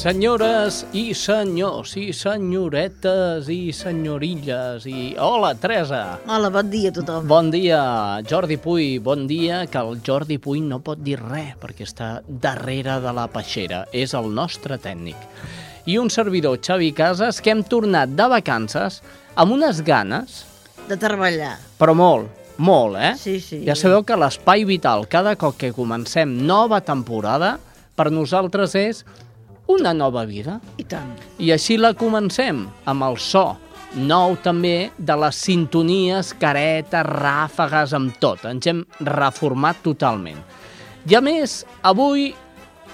[0.00, 5.10] Senyores i senyors, i senyoretes, i senyorilles, i...
[5.20, 5.98] Hola, Teresa!
[6.24, 7.26] Hola, bon dia a tothom.
[7.28, 7.82] Bon dia,
[8.24, 8.94] Jordi Puy.
[9.04, 13.26] Bon dia, que el Jordi Puy no pot dir res, perquè està darrere de la
[13.28, 13.82] peixera.
[13.92, 15.20] És el nostre tècnic.
[15.84, 19.02] I un servidor, Xavi Casas, que hem tornat de vacances
[19.36, 20.46] amb unes ganes,
[20.88, 21.58] De treballar.
[21.76, 23.16] però molt, molt, eh?
[23.20, 23.66] Sí, sí.
[23.68, 27.58] Ja sabeu que l'Espai Vital, cada cop que comencem nova temporada,
[27.94, 29.04] per nosaltres és
[29.70, 30.58] una nova vida.
[30.78, 31.14] I tant.
[31.38, 33.48] I així la comencem, amb el so
[33.94, 38.44] nou també de les sintonies, caretes, ràfegues, amb tot.
[38.46, 40.38] Ens hem reformat totalment.
[41.10, 42.30] I a més, avui,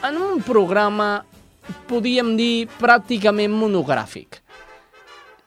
[0.07, 1.25] en un programa,
[1.91, 4.41] podíem dir, pràcticament monogràfic.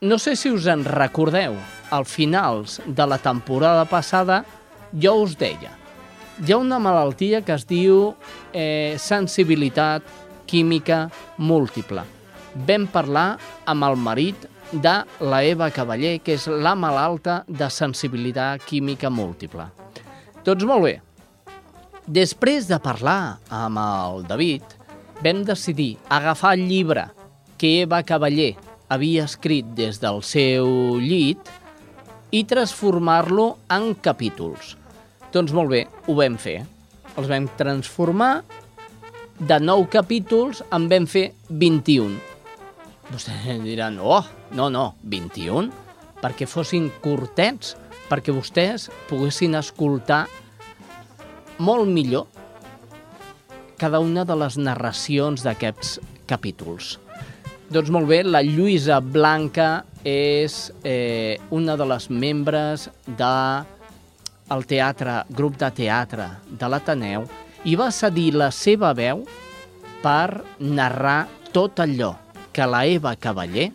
[0.06, 1.58] No sé si us en recordeu,
[1.90, 4.44] al finals de la temporada passada,
[4.94, 5.74] jo us deia,
[6.40, 8.14] hi ha una malaltia que es diu
[8.54, 10.06] eh, sensibilitat
[10.50, 12.04] química múltiple.
[12.66, 13.36] Vam parlar
[13.70, 19.70] amb el marit de la Eva Cavaller, que és la malalta de sensibilitat química múltiple.
[20.46, 20.96] Doncs molt bé.
[22.10, 24.66] Després de parlar amb el David,
[25.22, 27.06] vam decidir agafar el llibre
[27.60, 28.56] que Eva Cavaller
[28.90, 31.52] havia escrit des del seu llit
[32.32, 34.76] i transformar-lo en capítols.
[35.34, 36.64] Doncs molt bé, ho vam fer.
[37.18, 38.40] Els vam transformar
[39.40, 42.18] de 9 capítols en vam fer 21.
[43.10, 45.72] Vostès diran, oh, no, no, 21?
[46.20, 47.78] Perquè fossin curtets,
[48.10, 50.26] perquè vostès poguessin escoltar
[51.64, 52.28] molt millor
[53.80, 56.98] cada una de les narracions d'aquests capítols.
[57.72, 63.36] Doncs molt bé, la Lluïsa Blanca és eh, una de les membres de
[64.50, 67.28] el teatre, grup de teatre de l'Ateneu
[67.66, 69.26] i va cedir la seva veu
[70.04, 72.14] per narrar tot allò
[72.54, 73.70] que la Eva Cavaller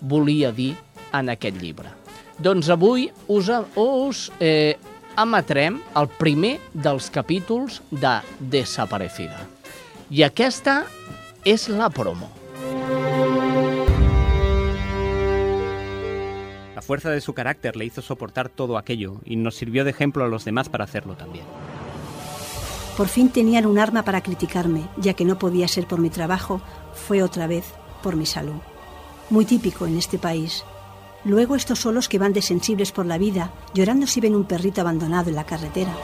[0.00, 0.74] volia dir
[1.14, 1.90] en aquest llibre.
[2.38, 4.76] Doncs avui us, us eh,
[5.18, 9.40] emetrem el primer dels capítols de Desaparecida.
[10.10, 10.84] I aquesta
[11.44, 12.30] és la promo.
[16.74, 20.24] La fuerza de su carácter le hizo soportar todo aquello y nos sirvió de ejemplo
[20.24, 21.44] a los demás para hacerlo también.
[22.98, 26.60] Por fin tenían un arma para criticarme, ya que no podía ser por mi trabajo,
[26.94, 27.64] fue otra vez
[28.02, 28.60] por mi salud.
[29.30, 30.64] Muy típico en este país.
[31.24, 34.80] Luego estos solos que van de sensibles por la vida, llorando si ven un perrito
[34.80, 35.94] abandonado en la carretera.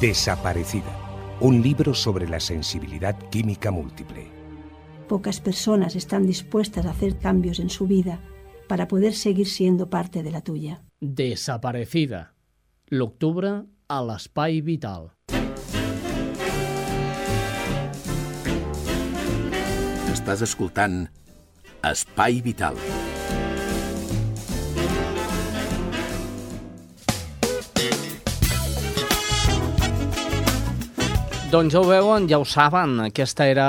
[0.00, 0.96] Desaparecida.
[1.40, 4.28] Un libro sobre la sensibilidad química múltiple.
[5.08, 8.20] Pocas personas están dispuestas a hacer cambios en su vida
[8.68, 10.84] para poder seguir siendo parte de la tuya.
[11.00, 12.36] Desaparecida.
[12.90, 15.15] L'octubre a l'Espai Vital.
[20.26, 20.94] Estàs escoltant
[21.86, 22.74] Espai Vital.
[31.52, 33.68] Doncs ja ho veuen, ja ho saben, aquesta era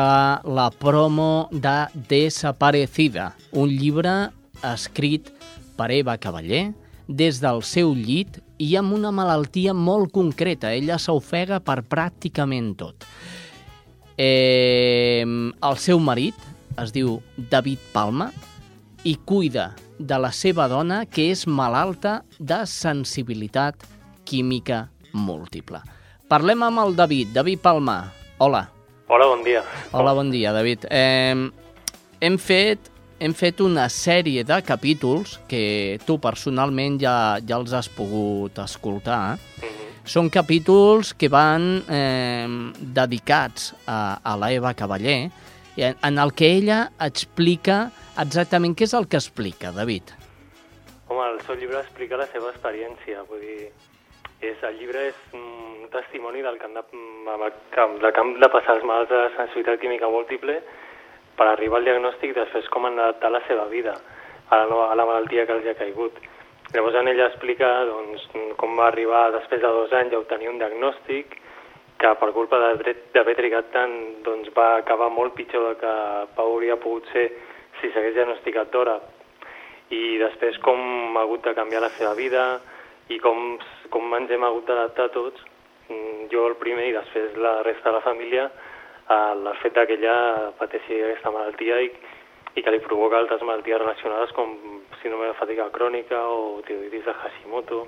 [0.49, 1.75] la promo de
[2.09, 4.17] Desaparecida, un llibre
[4.65, 5.29] escrit
[5.77, 6.71] per Eva Cavaller
[7.05, 10.73] des del seu llit i amb una malaltia molt concreta.
[10.73, 13.05] Ella s'ofega per pràcticament tot.
[14.17, 16.35] Eh, el seu marit
[16.81, 18.31] es diu David Palma
[19.05, 23.85] i cuida de la seva dona que és malalta de sensibilitat
[24.25, 25.81] química múltiple.
[26.27, 27.31] Parlem amb el David.
[27.37, 28.01] David Palma,
[28.37, 28.65] hola.
[29.07, 29.61] Hola, bon dia.
[29.93, 30.89] Hola, bon dia, David.
[30.91, 31.47] Eh,
[32.19, 32.89] hem, fet,
[33.23, 39.37] hem fet una sèrie de capítols que tu personalment ja, ja els has pogut escoltar.
[40.07, 42.47] Són capítols que van eh,
[42.79, 45.27] dedicats a, a la Eva Cavaller,
[45.75, 47.89] en, en el que ella explica
[48.23, 50.13] exactament què és el que explica, David.
[51.11, 53.67] Home, el seu llibre explica la seva experiència, vull dir,
[54.37, 56.83] És, el llibre és un testimoni del camp de,
[58.03, 60.59] del camp de passar els malalts de sensibilitat química múltiple
[61.39, 63.95] per arribar al diagnòstic i després com han adaptat la seva vida
[64.53, 66.21] a la, a la malaltia que els ha caigut.
[66.73, 68.25] Llavors en ella explica doncs,
[68.59, 71.37] com va arribar després de dos anys a obtenir un diagnòstic
[71.97, 73.93] que per culpa d'haver trigat tant
[74.25, 75.93] doncs, va acabar molt pitjor del que
[76.43, 77.29] hauria pogut ser
[77.79, 78.97] si s'hagués diagnosticat d'hora.
[79.95, 80.81] I després com
[81.15, 82.43] ha hagut de canviar la seva vida
[83.15, 83.55] i com,
[83.89, 85.39] com ens hem hagut d'adaptar tots,
[85.87, 88.49] mm, jo el primer i després la resta de la família,
[89.07, 91.91] al fet que ella pateixi aquesta malaltia i,
[92.55, 94.51] i que li provoca altres malalties relacionades com
[95.01, 97.85] síndrome de fatiga crònica o tiroiditis de Hashimoto.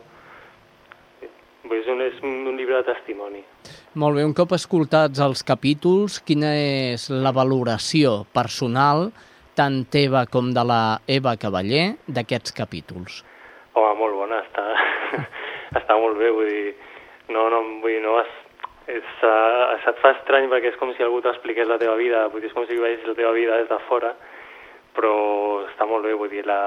[1.64, 3.44] Vull dir, És un, és un llibre de testimoni.
[4.00, 9.10] Molt bé, un cop escoltats els capítols, quina és la valoració personal,
[9.60, 13.24] tant teva com de la Eva Cavaller, d'aquests capítols?
[13.74, 14.66] Home, molt bona, està,
[15.82, 16.76] està molt bé, vull dir,
[17.36, 18.32] no, no, vull dir, no has,
[18.88, 22.46] és, uh, se't fa estrany perquè és com si algú t'expliqués la teva vida, vull
[22.46, 24.14] dir, és com si veiessis la teva vida des de fora,
[25.00, 25.14] però
[25.64, 26.60] està molt bé, vull dir, la,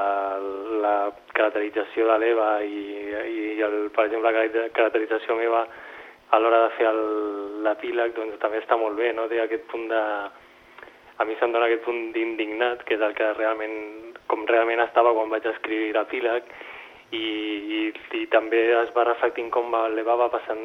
[0.80, 0.96] la
[1.36, 5.66] caracterització de l'Eva i, i el, per exemple, la caracterització meva
[6.32, 6.92] a l'hora de fer
[7.66, 9.28] l'epíleg, doncs també està molt bé, no?
[9.28, 10.00] Té aquest punt de...
[11.20, 13.76] A mi se'm dona aquest punt d'indignat, que és el que realment,
[14.32, 16.48] com realment estava quan vaig escriure l'epíleg,
[17.12, 17.80] i, i,
[18.16, 20.64] i també es va reflectint com va- l'Eva va passant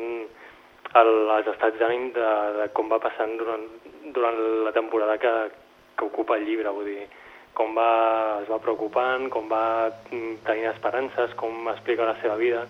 [0.96, 2.28] els estats d'ànim de,
[2.62, 3.68] de com va passant durant,
[4.16, 5.34] durant la temporada que,
[6.00, 7.04] que ocupa el llibre, vull dir,
[7.58, 7.92] com va,
[8.44, 12.68] es va preocupant, com va mm, tenint esperances, com explica la seva vida,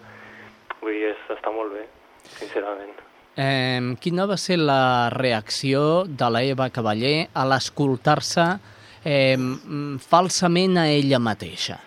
[0.80, 1.84] vull dir, és, està molt bé,
[2.38, 2.96] sincerament.
[3.38, 8.48] Eh, quina va ser la reacció de la Eva Cavaller a l'escoltar-se
[9.04, 9.38] eh,
[10.08, 11.78] falsament a ella mateixa?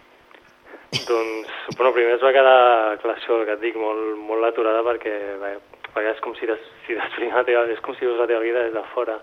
[0.92, 2.60] Doncs, bueno, primer es va quedar,
[3.02, 5.56] clar, això que et dic, molt, molt aturada perquè, bé,
[5.90, 8.44] perquè és com si, des, si després la teva, és com si veus la teva
[8.44, 9.18] vida des de fora.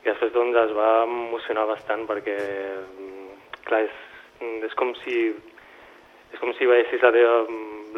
[0.00, 2.36] I després, doncs, es va emocionar bastant perquè,
[2.80, 3.96] mm, clar, és,
[4.64, 5.16] és com si
[6.30, 7.38] és com si veiessis la teva,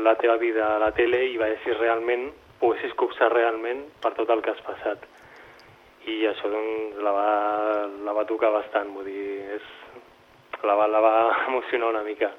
[0.03, 4.43] la teva vida a la tele i veiessis realment, poguessis copsar realment per tot el
[4.43, 5.05] que has passat.
[6.09, 7.29] I això doncs, la, va,
[8.07, 9.27] la va tocar bastant, vull dir,
[9.59, 9.69] és,
[10.65, 11.15] la, va, la va
[11.51, 12.33] emocionar una mica.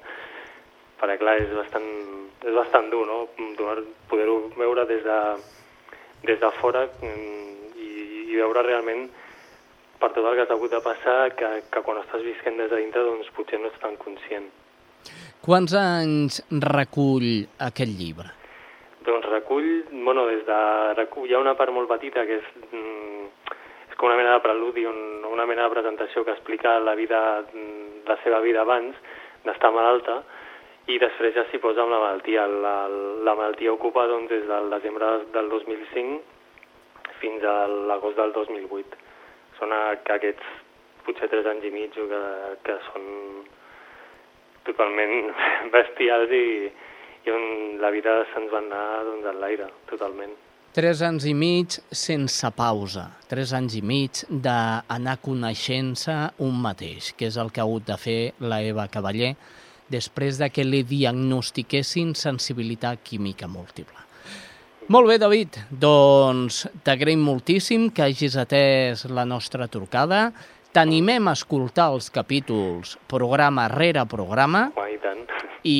[1.00, 1.88] Perquè clar, és bastant,
[2.42, 3.22] és bastant dur, no?
[4.10, 5.20] Poder-ho veure des de,
[6.26, 7.90] des de fora mm, i,
[8.32, 9.06] i veure realment
[10.04, 12.82] per tot el que has hagut de passar que, que quan estàs visquent des de
[12.82, 14.50] dintre doncs potser no ets tan conscient.
[15.44, 18.28] Quants anys recull aquest llibre?
[19.04, 20.60] Doncs recull, bueno, des de,
[21.00, 23.50] recull, hi ha una part molt petita que és, mm,
[23.90, 27.20] és com una mena de preludi, un, una mena de presentació que explica la vida,
[27.52, 28.96] mm, la seva vida abans
[29.44, 30.22] d'estar malalta
[30.88, 32.44] i després ja s'hi posa amb la malaltia.
[32.46, 32.74] La,
[33.24, 39.03] la malaltia ocupa doncs, des del desembre del 2005 fins a l'agost del 2008.
[39.58, 40.46] Són aquests
[41.04, 42.22] potser tres anys i mig que,
[42.64, 43.04] que són
[44.64, 45.30] totalment
[45.74, 46.46] bestials i,
[47.24, 47.44] i on
[47.82, 50.34] la vida se'ns va anar doncs, en l'aire, totalment.
[50.74, 57.28] Tres anys i mig sense pausa, tres anys i mig d'anar coneixent-se un mateix, que
[57.30, 59.36] és el que ha hagut de fer la Eva Cavaller
[59.94, 64.03] després de que li diagnostiquessin sensibilitat química múltiple.
[64.92, 70.26] Molt bé, David, doncs t'agraïm moltíssim que hagis atès la nostra trucada.
[70.76, 75.24] T'animem a escoltar els capítols programa rere programa Home, i tant.
[75.64, 75.78] i,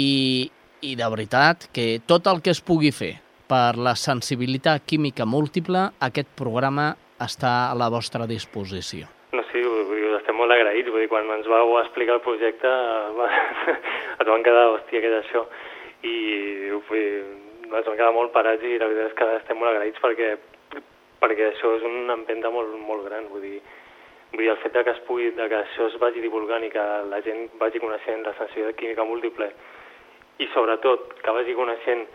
[0.88, 3.12] i de veritat que tot el que es pugui fer
[3.50, 9.10] per la sensibilitat química múltiple, aquest programa està a la vostra disposició.
[9.36, 10.88] No, sí, vull dir, estem molt agraïts.
[10.88, 12.72] Vull dir, quan ens vau explicar el projecte
[13.20, 13.28] va,
[13.68, 15.44] ens van quedar, hòstia, què és això?
[16.08, 16.14] I
[16.88, 20.02] vull dir, ens van quedar molt parats i la veritat és que estem molt agraïts
[20.02, 20.30] perquè,
[21.22, 23.28] perquè això és una empenta molt, molt gran.
[23.32, 23.60] Vull dir,
[24.32, 26.72] vull dir, el fet de que, es pugui, de que això es vagi divulgant i
[26.74, 29.50] que la gent vagi coneixent la sensibilitat química múltiple
[30.42, 32.06] i sobretot que vagi coneixent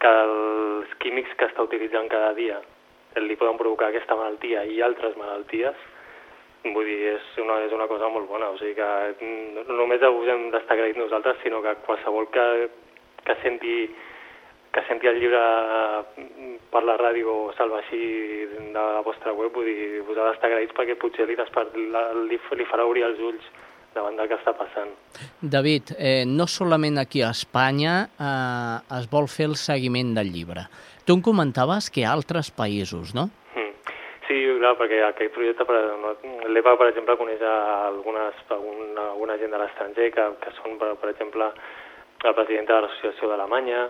[0.00, 2.60] que els químics que està utilitzant cada dia
[3.20, 5.76] li poden provocar aquesta malaltia i altres malalties,
[6.74, 8.50] vull dir, és una, és una cosa molt bona.
[8.52, 8.88] O sigui que
[9.20, 12.46] mm, no només us hem d'estar agraïts nosaltres, sinó que qualsevol que,
[13.24, 13.76] que senti
[14.76, 15.40] que senti el llibre
[16.72, 18.00] per la ràdio o salva així
[18.52, 21.36] de la vostra web, vull dir, us ha d'estar agraïts perquè potser li,
[22.28, 23.46] li, li farà obrir els ulls
[23.96, 24.92] davant del que està passant.
[25.40, 30.66] David, eh, no solament aquí a Espanya eh, es vol fer el seguiment del llibre.
[31.08, 33.30] Tu em comentaves que a altres països, no?
[33.56, 33.72] Mm.
[34.28, 35.80] Sí, clar, perquè aquest projecte, per,
[36.52, 37.56] l'EPA, per exemple, coneix a
[37.86, 41.48] algunes, alguna, alguna gent de l'estranger, que, que són, per, per exemple,
[42.26, 43.86] la presidenta de l'Associació d'Alemanya,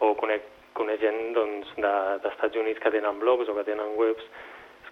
[0.00, 4.24] o conec coneix gent doncs, de- d'Estats Units que tenen blogs o que tenen webs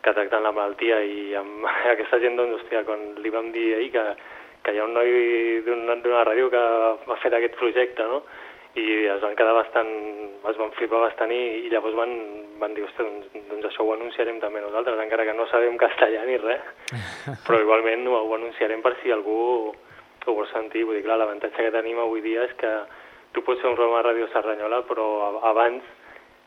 [0.02, 3.90] que tracten la malaltia i amb aquesta gent, doncs, hòstia, quan li vam dir ahir
[3.94, 4.04] que,
[4.62, 5.10] que hi ha un noi
[5.66, 8.22] d'una d'una ràdio que ha fet aquest projecte, no?
[8.78, 9.88] i es van quedar bastant,
[10.46, 12.12] es van flipar bastant i, i llavors van,
[12.60, 16.22] van dir, ostres, doncs, doncs això ho anunciarem també nosaltres, encara que no sabem castellà
[16.28, 16.62] ni res,
[17.46, 19.38] però igualment ho, ho anunciarem per si algú
[20.28, 22.70] ho vol sentir, vull dir, clar, l'avantatge que tenim avui dia és que
[23.32, 25.06] tu pots fer un programa de ràdio Cerdanyola, però
[25.50, 25.82] abans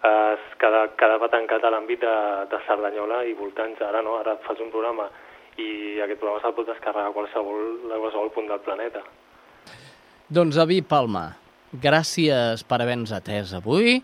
[0.02, 2.16] es queda, quedava tancat a l'àmbit de,
[2.50, 5.10] de Cerdanyola i voltants, ara no, ara fas un programa
[5.62, 9.04] i aquest programa se'l pot descarregar a qualsevol, a qualsevol punt del planeta.
[10.32, 11.26] Doncs David Palma,
[11.84, 14.00] gràcies per haver-nos atès avui.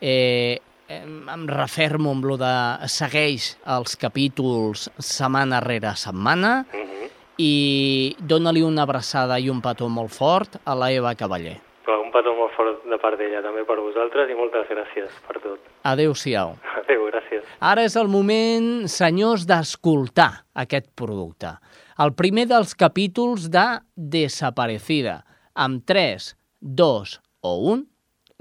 [0.00, 2.54] Eh, em, refermo amb lo de
[2.90, 7.10] segueix els capítols setmana rere setmana Mm -hmm.
[7.38, 11.60] i dóna-li una abraçada i un petó molt fort a la Eva Cavaller.
[11.84, 15.36] Però un petó molt fort de part d'ella també per vosaltres i moltes gràcies per
[15.44, 15.60] tot.
[15.92, 16.56] Adéu-siau.
[16.80, 17.44] Adéu, gràcies.
[17.60, 20.30] Ara és el moment, senyors, d'escoltar
[20.64, 21.52] aquest producte.
[22.00, 25.20] El primer dels capítols de Desaparecida.
[25.54, 27.84] Amb 3, 2 o 1,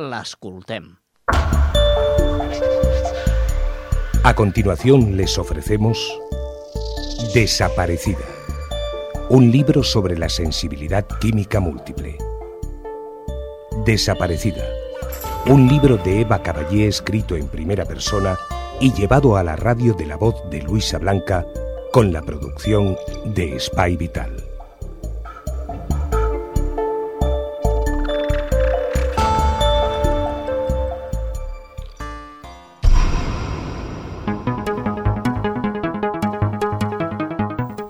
[0.10, 0.94] l'escoltem.
[4.24, 6.00] A continuación les ofrecemos
[7.34, 8.26] Desaparecida,
[9.30, 12.33] un libro sobre la sensibilidad química múltiple.
[13.86, 14.64] Desaparecida,
[15.48, 18.38] un libro de Eva Caballé escrito en primera persona
[18.80, 21.46] y llevado a la radio de la voz de Luisa Blanca
[21.92, 24.42] con la producción de Spy Vital.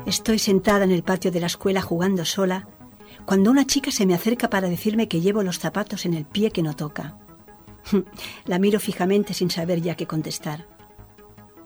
[0.07, 2.67] Estoy sentada en el patio de la escuela jugando sola
[3.25, 6.51] cuando una chica se me acerca para decirme que llevo los zapatos en el pie
[6.51, 7.17] que no toca.
[8.45, 10.67] La miro fijamente sin saber ya qué contestar.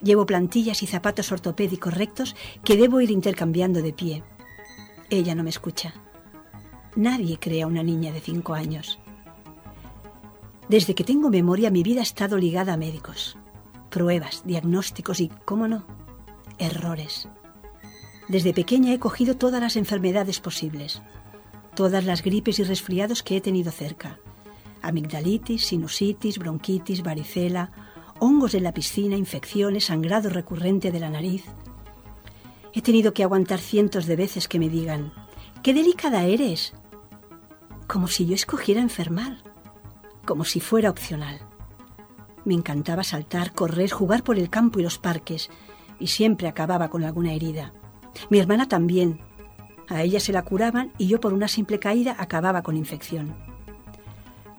[0.02, 4.24] Llevo plantillas y zapatos ortopédicos rectos que debo ir intercambiando de pie.
[5.10, 5.94] Ella no me escucha.
[6.96, 9.00] Nadie cree a una niña de cinco años.
[10.70, 13.38] Desde que tengo memoria mi vida ha estado ligada a médicos,
[13.90, 15.86] pruebas, diagnósticos y, cómo no,
[16.58, 17.30] errores.
[18.28, 21.02] Desde pequeña he cogido todas las enfermedades posibles,
[21.78, 24.18] todas las gripes y resfriados que he tenido cerca.
[24.82, 27.72] Amigdalitis, sinusitis, bronquitis, varicela,
[28.18, 31.46] hongos en la piscina, infecciones, sangrado recurrente de la nariz.
[32.74, 35.14] He tenido que aguantar cientos de veces que me digan,
[35.62, 36.74] ¡qué delicada eres!
[37.86, 39.44] Como si yo escogiera enfermar,
[40.26, 41.42] como si fuera opcional.
[42.44, 45.52] Me encantaba saltar, correr, jugar por el campo y los parques,
[46.00, 47.72] y siempre acababa con alguna herida.
[48.32, 49.27] Mi hermana también.
[49.90, 53.36] A ella se la curaban y yo por una simple caída acababa con infección.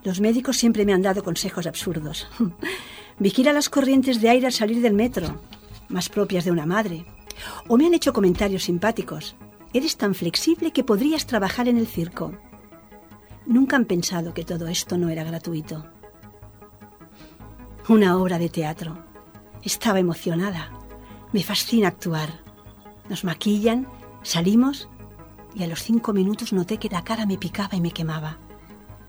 [0.02, 2.28] Los médicos siempre me han dado consejos absurdos.
[3.18, 5.40] Vigila las corrientes de aire al salir del metro,
[5.88, 7.04] más propias de una madre.
[7.68, 9.36] O me han hecho comentarios simpáticos.
[9.74, 12.32] Eres tan flexible que podrías trabajar en el circo.
[13.44, 15.84] Nunca han pensado que todo esto no era gratuito.
[17.88, 19.04] Una obra de teatro.
[19.62, 20.70] Estaba emocionada.
[21.32, 22.40] Me fascina actuar.
[23.08, 23.86] Nos maquillan,
[24.22, 24.88] salimos
[25.54, 28.38] y a los cinco minutos noté que la cara me picaba y me quemaba.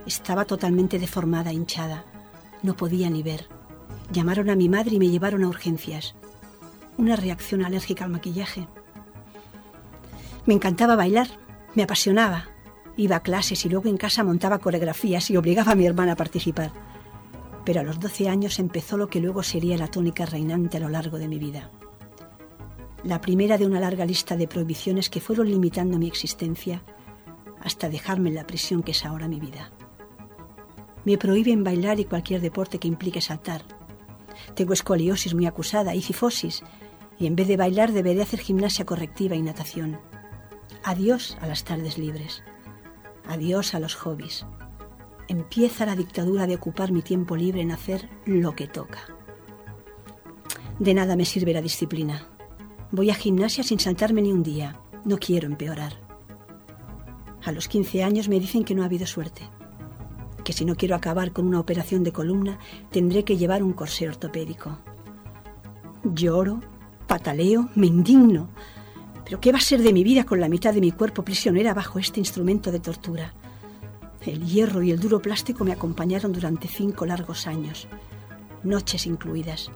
[0.05, 2.05] Estaba totalmente deformada, hinchada.
[2.63, 3.48] No podía ni ver.
[4.12, 6.15] Llamaron a mi madre y me llevaron a urgencias.
[6.98, 8.67] Una reacción alérgica al maquillaje.
[10.46, 11.27] Me encantaba bailar,
[11.75, 12.48] me apasionaba.
[12.98, 16.17] Iba a clases y luego en casa montaba coreografías y obligaba a mi hermana a
[16.17, 16.72] participar.
[17.65, 20.89] Pero a los 12 años empezó lo que luego sería la tónica reinante a lo
[20.89, 21.69] largo de mi vida
[23.03, 26.84] la primera de una larga lista de prohibiciones que fueron limitando mi existencia
[27.62, 29.72] hasta dejarme en la prisión que es ahora mi vida.
[31.06, 33.63] Me prohíben bailar y cualquier deporte que implique saltar.
[34.56, 36.63] Tengo escoliosis muy acusada y cifosis,
[37.18, 40.00] y en vez de bailar deberé hacer gimnasia correctiva y natación.
[40.84, 42.44] Adiós a las tardes libres.
[43.27, 44.46] Adiós a los hobbies.
[45.27, 49.00] Empieza la dictadura de ocupar mi tiempo libre en hacer lo que toca.
[50.79, 52.38] De nada me sirve la disciplina.
[52.91, 54.81] Voy a gimnasia sin saltarme ni un día.
[55.05, 55.93] No quiero empeorar.
[57.46, 59.43] A los 15 años me dicen que no ha habido suerte.
[60.43, 62.58] Que si no quiero acabar con una operación de columna,
[62.89, 64.79] tendré que llevar un corsé ortopédico.
[66.03, 66.62] Lloro,
[67.05, 68.50] pataleo, me indigno.
[69.24, 71.75] Pero ¿qué va a ser de mi vida con la mitad de mi cuerpo prisionera
[71.75, 73.36] bajo este instrumento de tortura?
[74.25, 77.88] El hierro y el duro plástico me acompañaron durante cinco largos años,
[78.63, 79.69] noches incluidas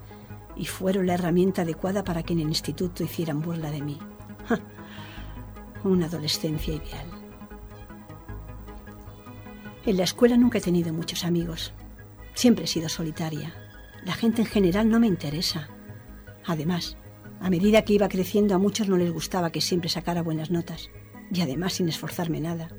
[0.55, 3.99] y fueron la herramienta adecuada para que en el instituto hicieran burla de mí.
[5.83, 7.07] Una adolescencia ideal.
[9.85, 11.73] En la escuela nunca he tenido muchos amigos.
[12.33, 13.53] Siempre he sido solitaria.
[14.05, 15.67] La gente en general no me interesa.
[16.45, 16.97] Además,
[17.41, 20.89] a medida que iba creciendo a muchos no les gustaba que siempre sacara buenas notas,
[21.31, 22.69] y además sin esforzarme nada.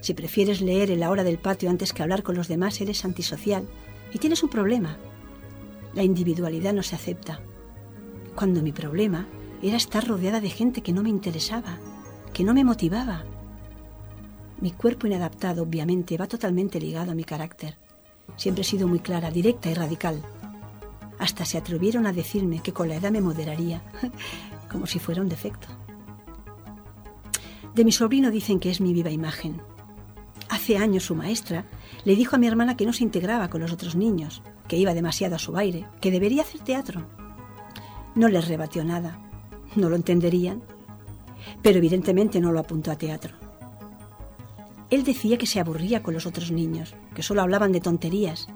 [0.00, 3.04] Si prefieres leer en la hora del patio antes que hablar con los demás, eres
[3.04, 3.66] antisocial
[4.12, 4.98] y tienes un problema.
[5.94, 7.40] La individualidad no se acepta.
[8.34, 9.28] Cuando mi problema
[9.62, 11.78] era estar rodeada de gente que no me interesaba,
[12.32, 13.24] que no me motivaba.
[14.60, 17.76] Mi cuerpo inadaptado, obviamente, va totalmente ligado a mi carácter.
[18.36, 20.20] Siempre he sido muy clara, directa y radical.
[21.18, 23.82] Hasta se atrevieron a decirme que con la edad me moderaría,
[24.70, 25.68] como si fuera un defecto.
[27.74, 29.62] De mi sobrino dicen que es mi viva imagen.
[30.48, 31.66] Hace años su maestra
[32.04, 34.42] le dijo a mi hermana que no se integraba con los otros niños,
[34.74, 37.06] que iba demasiado a su aire, que debería hacer teatro.
[38.16, 39.20] No les rebatió nada,
[39.76, 40.64] no lo entenderían,
[41.62, 43.36] pero evidentemente no lo apuntó a teatro.
[44.90, 48.48] Él decía que se aburría con los otros niños, que solo hablaban de tonterías.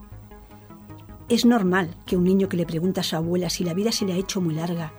[1.28, 4.04] Es normal que un niño que le pregunta a su abuela si la vida se
[4.04, 4.92] le ha hecho muy larga,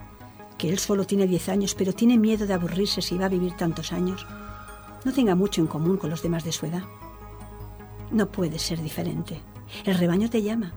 [0.56, 3.52] que él solo tiene 10 años, pero tiene miedo de aburrirse si va a vivir
[3.58, 4.26] tantos años,
[5.04, 6.84] no tenga mucho en común con los demás de su edad.
[8.10, 9.42] No puedes ser diferente.
[9.84, 10.72] El rebaño te llama.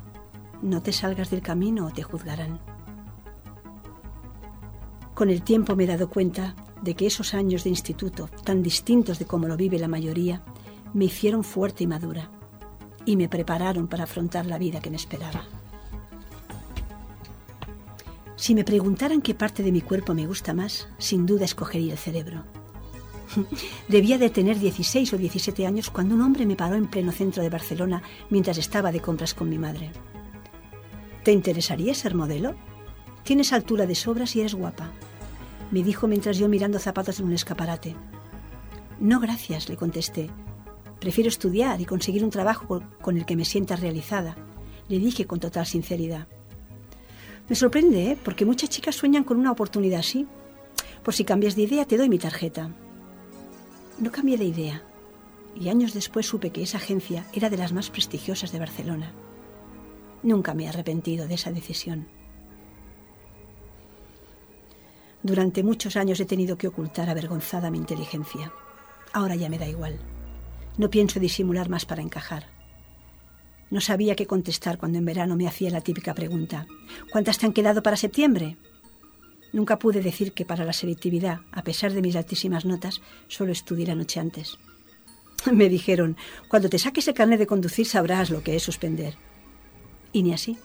[0.64, 2.58] No te salgas del camino o te juzgarán.
[5.14, 9.20] Con el tiempo me he dado cuenta de que esos años de instituto, tan distintos
[9.20, 10.42] de como lo vive la mayoría,
[10.94, 12.32] me hicieron fuerte y madura
[13.06, 15.44] y me prepararon para afrontar la vida que me esperaba.
[18.38, 22.00] Si me preguntaran qué parte de mi cuerpo me gusta más, sin duda escogería el
[22.00, 22.46] cerebro.
[23.90, 27.44] Debía de tener 16 o 17 años cuando un hombre me paró en pleno centro
[27.44, 29.92] de Barcelona mientras estaba de compras con mi madre.
[31.24, 32.56] ¿Te interesaría ser modelo?
[33.24, 34.92] Tienes altura de sobras y eres guapa,
[35.74, 37.96] me dijo mientras yo mirando zapatos en un escaparate.
[39.00, 40.30] No, gracias, le contesté.
[41.00, 44.36] Prefiero estudiar y conseguir un trabajo con el que me sienta realizada,
[44.88, 46.28] le dije con total sinceridad.
[47.50, 48.18] Me sorprende, ¿eh?
[48.24, 50.28] porque muchas chicas sueñan con una oportunidad así.
[51.04, 52.70] Por si cambias de idea, te doy mi tarjeta.
[53.98, 54.84] No cambié de idea
[55.56, 59.12] y años después supe que esa agencia era de las más prestigiosas de Barcelona.
[60.24, 62.08] Nunca me he arrepentido de esa decisión.
[65.22, 68.52] Durante muchos años he tenido que ocultar avergonzada mi inteligencia.
[69.12, 70.00] Ahora ya me da igual.
[70.78, 72.48] No pienso disimular más para encajar.
[73.70, 76.68] No sabía qué contestar cuando en verano me hacía la típica pregunta.
[77.12, 78.58] ¿Cuántas te han quedado para septiembre?
[79.52, 83.88] Nunca pude decir que para la selectividad, a pesar de mis altísimas notas, solo estudié
[83.88, 84.58] la noche antes.
[85.52, 86.18] Me dijeron,
[86.50, 89.16] cuando te saques el carnet de conducir sabrás lo que es suspender.
[90.14, 90.58] Y ni así.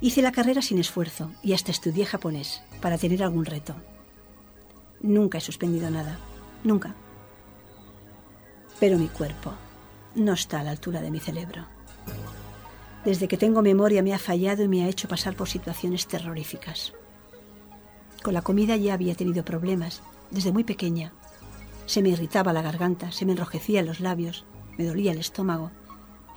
[0.00, 3.76] Hice la carrera sin esfuerzo y hasta estudié japonés para tener algún reto.
[5.00, 6.18] Nunca he suspendido nada,
[6.64, 6.94] nunca.
[8.80, 9.54] Pero mi cuerpo
[10.16, 11.66] no está a la altura de mi cerebro.
[13.04, 16.92] Desde que tengo memoria me ha fallado y me ha hecho pasar por situaciones terroríficas.
[18.22, 21.12] Con la comida ya había tenido problemas, desde muy pequeña.
[21.86, 24.44] Se me irritaba la garganta, se me enrojecían los labios,
[24.78, 25.72] me dolía el estómago.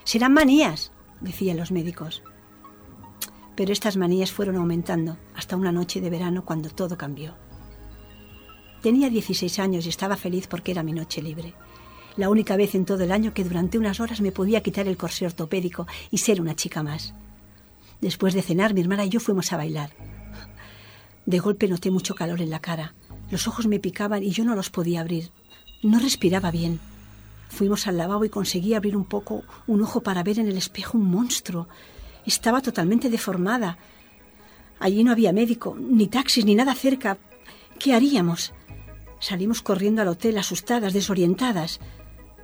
[0.03, 0.91] Serán manías,
[1.25, 2.23] decían los médicos.
[3.55, 7.35] Pero estas manías fueron aumentando hasta una noche de verano cuando todo cambió.
[8.81, 11.53] Tenía 16 años y estaba feliz porque era mi noche libre.
[12.17, 14.95] La única vez en todo el año que durante unas horas me podía quitar el
[14.95, 17.13] corsé ortopédico y ser una chica más.
[17.99, 19.91] Después de cenar, mi hermana y yo fuimos a bailar.
[21.25, 22.93] De golpe noté mucho calor en la cara.
[23.31, 25.31] Los ojos me picaban y yo no los podía abrir.
[25.81, 26.79] No respiraba bien.
[27.49, 30.97] Fuimos al lavabo y conseguí abrir un poco un ojo para ver en el espejo
[30.97, 31.67] un monstruo.
[32.25, 33.77] Estaba totalmente deformada.
[34.79, 37.17] Allí no había médico, ni taxis, ni nada cerca.
[37.79, 38.53] ¿Qué haríamos?
[39.19, 41.79] Salimos corriendo al hotel, asustadas, desorientadas.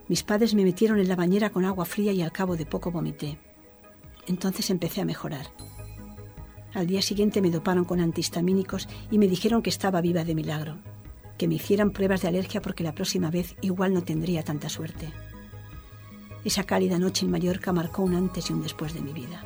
[0.08, 2.92] Mis padres me metieron en la bañera con agua fría y al cabo de poco
[2.92, 3.38] vomité.
[4.28, 5.48] Entonces empecé a mejorar.
[6.74, 10.78] Al día siguiente me doparon con antihistamínicos y me dijeron que estaba viva de milagro,
[11.42, 15.12] que me hicieran pruebas de alergia porque la próxima vez igual no tendría tanta suerte.
[16.46, 19.44] Esa cálida noche en Mallorca marcó un antes y un después de mi vida.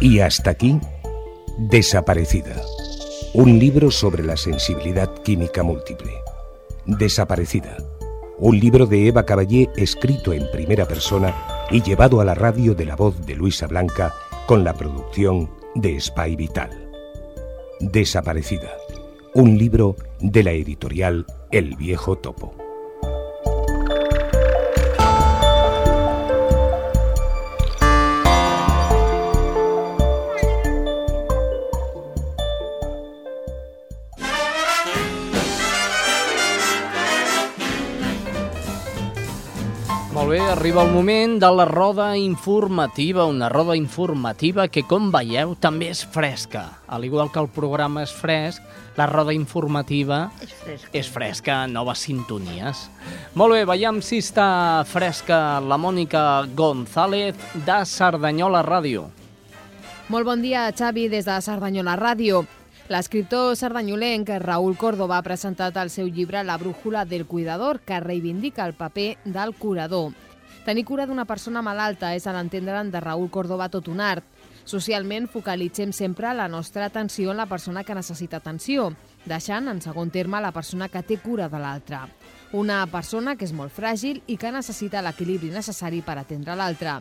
[0.00, 0.80] Y hasta aquí,
[1.58, 2.56] Desaparecida.
[3.34, 6.12] Un libro sobre la sensibilidad química múltiple.
[6.86, 7.76] Desaparecida.
[8.38, 12.84] Un libro de Eva Caballé escrito en primera persona y llevado a la radio de
[12.84, 14.12] la voz de Luisa Blanca
[14.46, 16.70] con la producción de Spy Vital.
[17.80, 18.70] Desaparecida.
[19.34, 22.59] Un libro de la editorial El Viejo Topo.
[40.30, 45.56] Molt bé, arriba el moment de la roda informativa, una roda informativa que, com veieu,
[45.58, 46.60] també és fresca.
[46.86, 48.62] Al igual que el programa és fresc,
[48.94, 50.86] la roda informativa És fresc.
[50.94, 52.84] és fresca, noves sintonies.
[53.34, 57.34] Molt bé, veiem si està fresca la Mònica González
[57.66, 59.08] de Cerdanyola Ràdio.
[60.14, 62.46] Molt bon dia, Xavi, des de Cerdanyola Ràdio.
[62.90, 68.66] L'escriptor sardanyolenc Raúl Córdoba ha presentat el seu llibre La brújula del cuidador, que reivindica
[68.66, 70.10] el paper del curador.
[70.64, 74.26] Tenir cura d'una persona malalta és, a l'entendre'n de Raúl Córdoba, tot un art.
[74.66, 78.90] Socialment focalitzem sempre la nostra atenció en la persona que necessita atenció,
[79.22, 82.08] deixant en segon terme la persona que té cura de l'altra.
[82.50, 86.98] Una persona que és molt fràgil i que necessita l'equilibri necessari per atendre l'altra.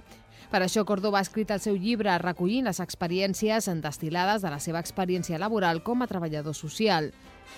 [0.50, 4.80] Per això Córdoba ha escrit el seu llibre recollint les experiències destilades de la seva
[4.82, 7.12] experiència laboral com a treballador social.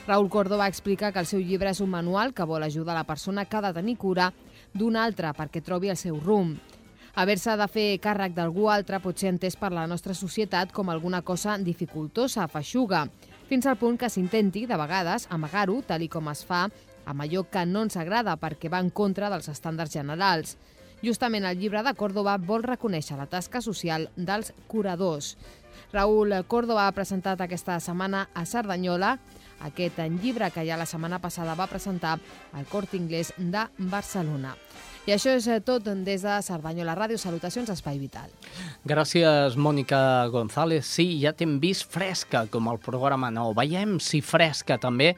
[0.08, 3.46] Raúl Córdoba explica que el seu llibre és un manual que vol ajudar la persona
[3.46, 4.34] que ha de tenir cura
[4.74, 6.60] d'una altra perquè trobi el seu rumb.
[7.16, 11.22] Haver-se de fer càrrec d'algú altre pot ser entès per la nostra societat com alguna
[11.22, 13.06] cosa dificultosa, feixuga,
[13.48, 16.66] fins al punt que s'intenti, de vegades, amagar-ho, tal i com es fa
[17.06, 20.56] amb allò que no ens agrada perquè va en contra dels estàndards generals.
[21.02, 25.36] Justament el llibre de Córdoba vol reconèixer la tasca social dels curadors.
[25.92, 29.16] Raúl Córdoba ha presentat aquesta setmana a Cerdanyola
[29.66, 32.18] aquest llibre que ja la setmana passada va presentar
[32.54, 34.56] al Cort Inglés de Barcelona.
[35.10, 37.18] I això és tot des de Cerdanyola Ràdio.
[37.18, 38.30] Salutacions Espai Vital.
[38.86, 40.86] Gràcies, Mònica González.
[40.86, 43.56] Sí, ja t'hem vist fresca, com el programa nou.
[43.58, 45.16] Veiem si fresca també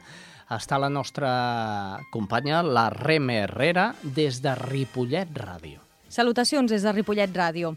[0.48, 5.84] està la nostra companya, la Reme Herrera, des de Ripollet Ràdio.
[6.14, 7.72] Salutacions des de Ripollet Ràdio.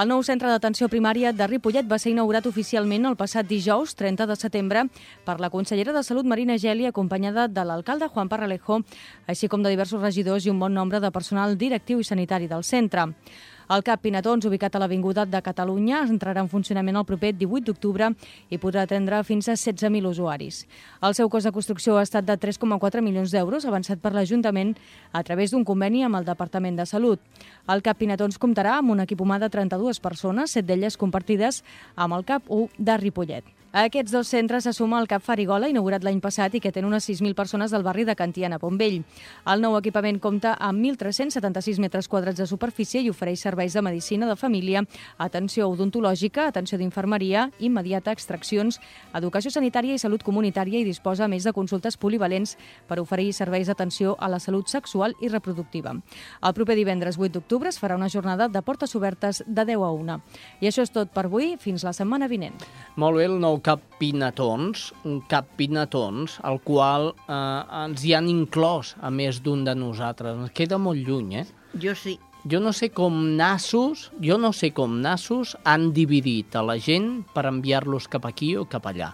[0.00, 4.24] El nou centre d'atenció primària de Ripollet va ser inaugurat oficialment el passat dijous, 30
[4.30, 4.86] de setembre,
[5.26, 8.80] per la consellera de Salut Marina Geli, acompanyada de l'alcalde Juan Parralejo,
[9.28, 12.64] així com de diversos regidors i un bon nombre de personal directiu i sanitari del
[12.64, 13.10] centre.
[13.72, 18.10] El CAP Pinatons, ubicat a l'Avinguda de Catalunya, entrarà en funcionament el proper 18 d'octubre
[18.52, 20.58] i podrà atendre fins a 16.000 usuaris.
[21.00, 24.74] El seu cost de construcció ha estat de 3,4 milions d'euros, avançat per l'Ajuntament
[25.12, 27.24] a través d'un conveni amb el Departament de Salut.
[27.64, 31.64] El CAP Pinatons comptarà amb un equip humà de 32 persones, set d'elles compartides
[31.96, 33.61] amb el CAP 1 de Ripollet.
[33.72, 36.82] A aquests dos centres se suma el CAP Farigola, inaugurat l'any passat i que té
[36.84, 38.98] unes 6.000 persones del barri de Cantiana, Pombell.
[39.48, 44.28] El nou equipament compta amb 1.376 metres quadrats de superfície i ofereix serveis de medicina
[44.28, 44.82] de família,
[45.16, 48.76] atenció odontològica, atenció d'infermeria, immediata, extraccions,
[49.16, 52.58] educació sanitària i salut comunitària i disposa més de consultes polivalents
[52.92, 55.96] per oferir serveis d'atenció a la salut sexual i reproductiva.
[56.44, 59.90] El proper divendres 8 d'octubre es farà una jornada de portes obertes de 10 a
[59.96, 60.20] 1.
[60.60, 62.60] I això és tot per avui, fins la setmana vinent.
[63.00, 68.28] Molt bé, el nou cap Pinatons, un cap Pinatons, el qual eh, ens hi han
[68.30, 70.36] inclòs a més d'un de nosaltres.
[70.38, 71.46] Ens queda molt lluny, eh?
[71.80, 72.18] Jo sí.
[72.50, 77.22] Jo no sé com nassos, jo no sé com nassos han dividit a la gent
[77.32, 79.12] per enviar-los cap aquí o cap allà.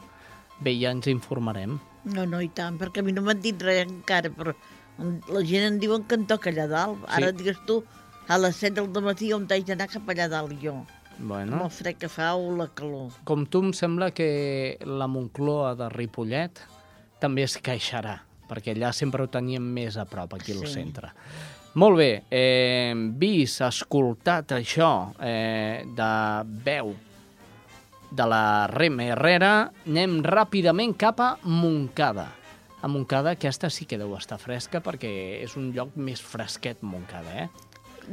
[0.65, 1.77] Bé, ja ens informarem.
[2.09, 4.55] No, no, i tant, perquè a mi no m'han dit res encara, però
[5.29, 7.05] la gent em diuen que em toca allà dalt.
[7.07, 7.37] Ara Sí.
[7.43, 7.83] digues tu,
[8.29, 10.75] a les 7 del matí on t'haig d'anar cap allà dalt jo.
[11.19, 13.11] Bueno, Amb el fred que fa o la calor.
[13.25, 16.61] com tu em sembla que la Moncloa de Ripollet
[17.19, 20.75] també es queixarà, perquè allà sempre ho teníem més a prop, aquí al Sí.
[20.75, 21.11] centre.
[21.75, 26.95] Molt bé, eh, vist, escoltat això eh, de veu
[28.11, 32.29] de la Reme Herrera, anem ràpidament cap a Montcada.
[32.81, 37.43] A Montcada aquesta sí que deu estar fresca perquè és un lloc més fresquet, Montcada,
[37.43, 37.49] eh?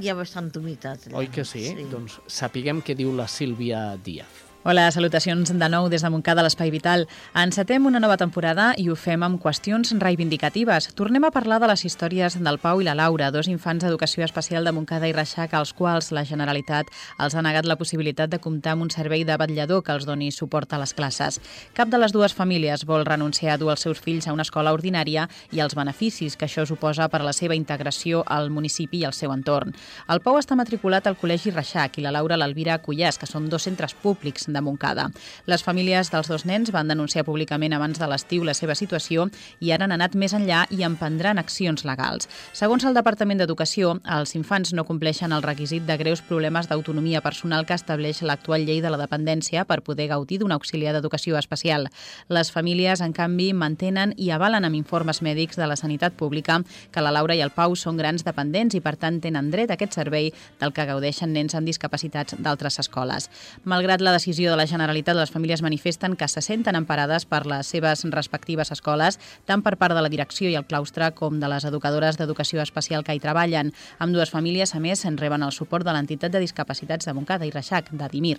[0.01, 1.07] Hi ha bastant humitat.
[1.09, 1.21] Allà.
[1.21, 1.63] Oi que sí?
[1.71, 1.87] sí?
[1.91, 4.44] Doncs sapiguem què diu la Sílvia Díaz.
[4.67, 7.03] Hola, salutacions de nou des de Montcada, l'Espai Vital.
[7.37, 10.87] Encetem una nova temporada i ho fem amb qüestions reivindicatives.
[10.97, 14.65] Tornem a parlar de les històries del Pau i la Laura, dos infants d'educació especial
[14.65, 16.89] de Montcada i Reixac, als quals la Generalitat
[17.21, 20.31] els ha negat la possibilitat de comptar amb un servei de vetllador que els doni
[20.31, 21.37] suport a les classes.
[21.77, 24.73] Cap de les dues famílies vol renunciar a dur els seus fills a una escola
[24.73, 29.05] ordinària i als beneficis que això suposa per a la seva integració al municipi i
[29.05, 29.77] al seu entorn.
[30.09, 33.69] El Pau està matriculat al Col·legi Reixac i la Laura l'Alvira Cullàs, que són dos
[33.69, 35.09] centres públics de Montcada.
[35.45, 39.27] Les famílies dels dos nens van denunciar públicament abans de l'estiu la seva situació
[39.59, 42.29] i ara han anat més enllà i emprendran accions legals.
[42.55, 47.65] Segons el Departament d'Educació, els infants no compleixen el requisit de greus problemes d'autonomia personal
[47.67, 51.89] que estableix l'actual llei de la dependència per poder gaudir d'un auxiliar d'educació especial.
[52.29, 57.03] Les famílies, en canvi, mantenen i avalen amb informes mèdics de la sanitat pública que
[57.03, 59.97] la Laura i el Pau són grans dependents i, per tant, tenen dret a aquest
[59.97, 63.29] servei del que gaudeixen nens amb discapacitats d'altres escoles.
[63.63, 67.47] Malgrat la decisió Televisió de la Generalitat, les famílies manifesten que se senten emparades per
[67.49, 69.17] les seves respectives escoles,
[69.49, 73.01] tant per part de la direcció i el claustre com de les educadores d'educació especial
[73.01, 73.71] que hi treballen.
[73.97, 77.47] Amb dues famílies, a més, en reben el suport de l'entitat de discapacitats de Montcada
[77.47, 78.37] i Reixac, de Dimir.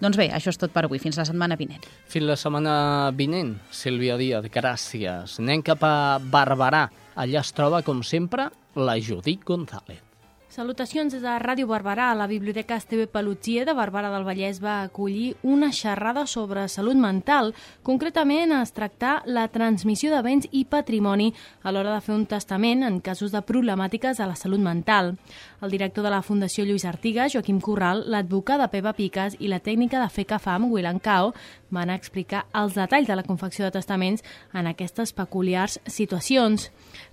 [0.00, 1.02] Doncs bé, això és tot per avui.
[1.02, 1.84] Fins la setmana vinent.
[2.08, 5.36] Fins la setmana vinent, Sílvia Díaz, gràcies.
[5.42, 6.86] Anem cap a Barberà.
[7.12, 10.11] Allà es troba, com sempre, la Judit González.
[10.52, 12.10] Salutacions des de Ràdio Barberà.
[12.12, 17.54] La Biblioteca Esteve Pelutier de Barberà del Vallès va acollir una xerrada sobre salut mental.
[17.82, 21.30] Concretament es tractar la transmissió de béns i patrimoni
[21.62, 25.14] a l'hora de fer un testament en casos de problemàtiques a la salut mental.
[25.62, 30.04] El director de la Fundació Lluís Artigas, Joaquim Corral, l'advocada Pepa Piques i la tècnica
[30.04, 31.32] de FECAFAM, Wilan Cao,
[31.72, 34.20] van explicar els detalls de la confecció de testaments
[34.52, 36.68] en aquestes peculiars situacions.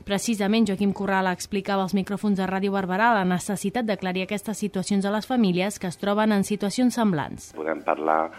[0.10, 5.12] Precisament, Joaquim Corral explicava als micròfons de Ràdio Barberà la necessitat d'aclarir aquestes situacions a
[5.14, 7.52] les famílies que es troben en situacions semblants.
[7.54, 8.32] Podem parlar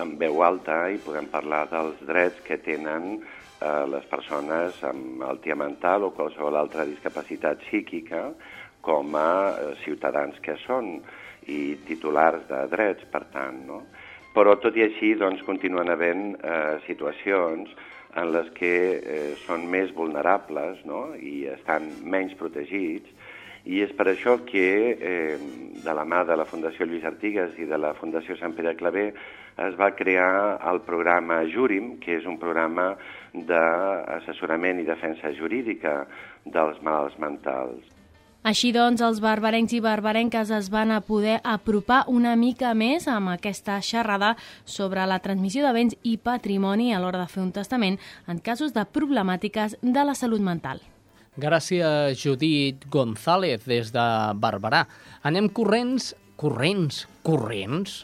[0.00, 5.52] amb veu alta i podem parlar dels drets que tenen eh, les persones amb altia
[5.52, 8.30] mental o qualsevol altra discapacitat psíquica
[8.80, 10.94] com a eh, ciutadans que són
[11.44, 13.82] i titulars de drets, per tant, no?
[14.32, 17.68] Però, tot i així, doncs, continuen havent eh, situacions
[18.16, 21.12] en les que eh, són més vulnerables no?
[21.16, 23.08] i estan menys protegits,
[23.64, 24.66] i és per això que,
[24.98, 25.36] eh,
[25.84, 29.12] de la mà de la Fundació Lluís Artigas i de la Fundació Sant Pere Clavé,
[29.62, 32.92] es va crear el programa Júrim, que és un programa
[33.32, 36.02] d'assessorament i defensa jurídica
[36.44, 37.91] dels malalts mentals.
[38.42, 43.30] Així doncs, els barbarencs i barbarenques es van a poder apropar una mica més amb
[43.30, 44.32] aquesta xerrada
[44.66, 48.74] sobre la transmissió de béns i patrimoni a l'hora de fer un testament en casos
[48.74, 50.82] de problemàtiques de la salut mental.
[51.38, 54.88] Gràcies, Judit González, des de Barberà.
[55.22, 58.02] Anem corrents, corrents, corrents,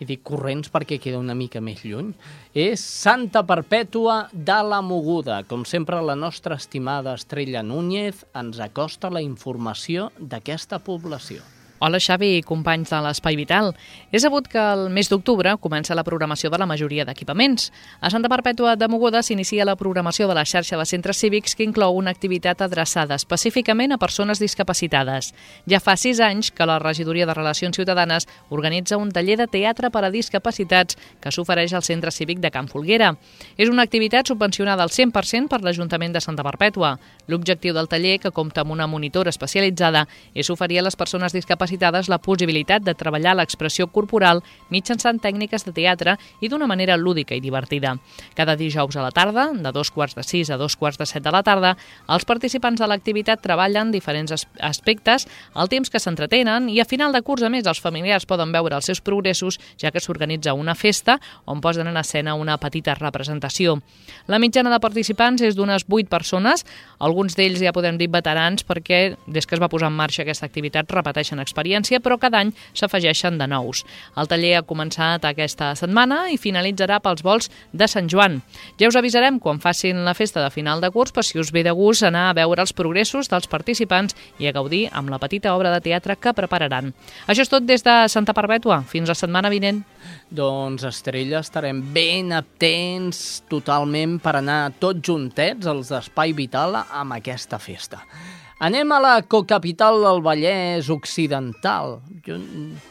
[0.00, 2.12] i dic corrents perquè queda una mica més lluny,
[2.52, 5.42] és Santa Perpètua de la Moguda.
[5.48, 11.55] Com sempre, la nostra estimada Estrella Núñez ens acosta la informació d'aquesta població.
[11.78, 13.74] Hola Xavi i companys de l'Espai Vital.
[14.08, 17.66] És sabut que el mes d'octubre comença la programació de la majoria d'equipaments.
[18.00, 21.66] A Santa Perpètua de Mogoda s'inicia la programació de la xarxa de centres cívics que
[21.68, 25.34] inclou una activitat adreçada específicament a persones discapacitades.
[25.68, 29.92] Ja fa sis anys que la Regidoria de Relacions Ciutadanes organitza un taller de teatre
[29.92, 33.18] per a discapacitats que s'ofereix al Centre Cívic de Can Folguera.
[33.58, 36.96] És una activitat subvencionada al 100% per l'Ajuntament de Santa Perpètua.
[37.28, 41.65] L'objectiu del taller, que compta amb una monitora especialitzada, és oferir a les persones discapacitades
[41.66, 47.34] discapacitades la possibilitat de treballar l'expressió corporal mitjançant tècniques de teatre i d'una manera lúdica
[47.34, 47.96] i divertida.
[48.34, 51.22] Cada dijous a la tarda, de dos quarts de sis a dos quarts de set
[51.22, 51.76] de la tarda,
[52.08, 57.22] els participants de l'activitat treballen diferents aspectes al temps que s'entretenen i a final de
[57.22, 61.18] curs, a més, els familiars poden veure els seus progressos, ja que s'organitza una festa
[61.46, 63.80] on posen en escena una petita representació.
[64.26, 66.64] La mitjana de participants és d'unes 8 persones,
[66.98, 70.46] alguns d'ells ja podem dir veterans perquè des que es va posar en marxa aquesta
[70.46, 73.82] activitat repeteixen experiències experiència, però cada any s'afegeixen de nous.
[74.16, 78.42] El taller ha començat aquesta setmana i finalitzarà pels vols de Sant Joan.
[78.78, 81.64] Ja us avisarem quan facin la festa de final de curs per si us ve
[81.64, 85.54] de gust anar a veure els progressos dels participants i a gaudir amb la petita
[85.56, 86.92] obra de teatre que prepararan.
[87.26, 88.82] Això és tot des de Santa Perpètua.
[88.86, 89.82] Fins la setmana vinent.
[90.30, 97.58] Doncs, Estrella, estarem ben atents totalment per anar tots juntets als d'Espai Vital amb aquesta
[97.62, 98.02] festa.
[98.56, 101.98] Anem a la cocapital del Vallès Occidental.
[102.24, 102.38] Jo,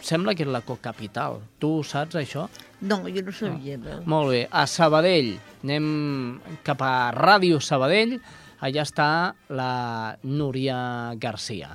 [0.06, 1.40] sembla que és la cocapital.
[1.58, 2.44] Tu saps això?
[2.86, 3.80] No, jo no sabia.
[3.82, 3.96] No.
[4.06, 4.44] Molt bé.
[4.46, 5.32] A Sabadell.
[5.66, 5.88] Anem
[6.68, 8.20] cap a Ràdio Sabadell.
[8.62, 9.08] Allà està
[9.50, 9.72] la
[10.22, 10.78] Núria
[11.18, 11.72] Garcia.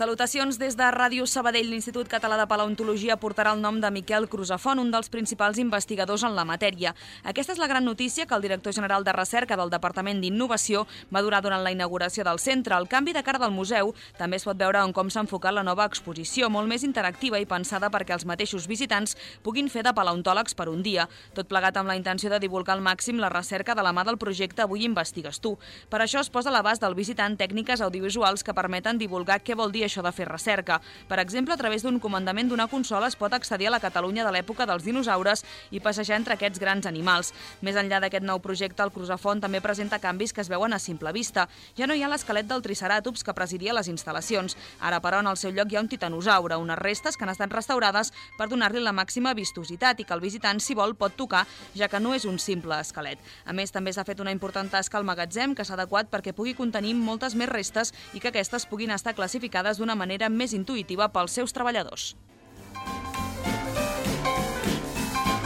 [0.00, 1.66] Salutacions des de Ràdio Sabadell.
[1.68, 6.32] L'Institut Català de Paleontologia portarà el nom de Miquel Cruzafont, un dels principals investigadors en
[6.32, 6.94] la matèria.
[7.20, 11.20] Aquesta és la gran notícia que el director general de recerca del Departament d'Innovació va
[11.20, 12.78] donar durant la inauguració del centre.
[12.80, 15.66] El canvi de cara del museu també es pot veure en com s'ha enfocat la
[15.68, 20.56] nova exposició, molt més interactiva i pensada perquè els mateixos visitants puguin fer de paleontòlegs
[20.56, 23.84] per un dia, tot plegat amb la intenció de divulgar al màxim la recerca de
[23.84, 25.58] la mà del projecte Avui investigues tu.
[25.92, 29.68] Per això es posa a l'abast del visitant tècniques audiovisuals que permeten divulgar què vol
[29.68, 30.80] dir això de fer recerca.
[31.08, 34.32] Per exemple, a través d'un comandament d'una consola es pot accedir a la Catalunya de
[34.32, 37.34] l'època dels dinosaures i passejar entre aquests grans animals.
[37.60, 41.12] Més enllà d'aquest nou projecte, el Cruzafont també presenta canvis que es veuen a simple
[41.12, 41.48] vista.
[41.76, 44.56] Ja no hi ha l'esquelet del Triceratops que presidia les instal·lacions.
[44.80, 47.52] Ara, però, en el seu lloc hi ha un titanosaure, unes restes que han estat
[47.52, 51.88] restaurades per donar-li la màxima vistositat i que el visitant, si vol, pot tocar, ja
[51.88, 53.18] que no és un simple esquelet.
[53.46, 56.54] A més, també s'ha fet una important tasca al magatzem que s'ha adequat perquè pugui
[56.54, 61.10] contenir moltes més restes i que aquestes puguin estar classificades realitzades d'una manera més intuïtiva
[61.12, 62.16] pels seus treballadors.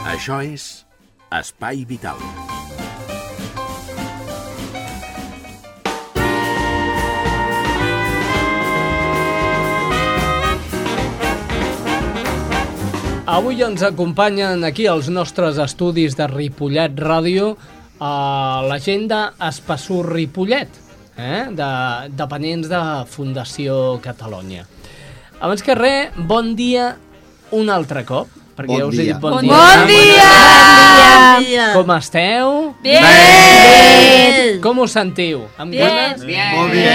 [0.05, 0.85] Això és
[1.31, 2.17] Espai Vital.
[13.25, 17.55] Avui ens acompanyen aquí als nostres estudis de Ripollet Ràdio
[17.99, 20.84] a l'agenda Espassur Ripollet,
[21.17, 21.45] eh?
[21.51, 21.69] de,
[22.15, 24.65] dependents de Fundació Catalunya.
[25.39, 26.95] Abans que res, bon dia
[27.55, 29.13] un altre cop, perquè Bon ja us he dia.
[29.13, 29.51] dit bon, Bon dia.
[29.51, 29.75] dia!
[29.75, 30.31] Bon dia!
[31.35, 31.65] Bon dia!
[31.75, 32.51] Com esteu?
[32.81, 33.03] Bien!
[33.03, 34.59] Bé!
[34.63, 35.43] Com us sentiu?
[35.59, 35.83] Amb Bien!
[35.91, 36.23] ganes?
[36.25, 36.55] Bien!
[36.55, 36.85] Molt bé,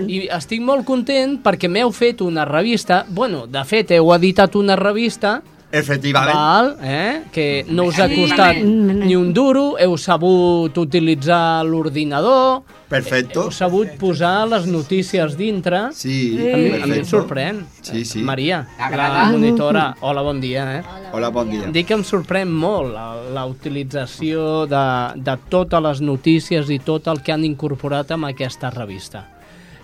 [0.00, 4.56] molt I estic molt content perquè m'heu fet una revista, bueno, de fet heu editat
[4.56, 5.40] una revista
[5.72, 6.34] Efectivament.
[6.34, 7.22] Val, eh?
[7.30, 13.44] que no us ha costat ni un duro, heu sabut utilitzar l'ordinador, Perfecto.
[13.46, 15.92] heu sabut posar les notícies dintre.
[15.94, 17.62] Sí, a mi, a mi em sorprèn.
[17.86, 18.24] Sí, sí.
[18.26, 19.94] Maria, la monitora.
[20.00, 20.66] Hola, bon dia.
[20.80, 20.82] Eh?
[21.12, 21.70] Hola, bon dia.
[21.70, 24.84] Dic que em sorprèn molt la, la utilització de,
[25.22, 29.28] de totes les notícies i tot el que han incorporat amb aquesta revista.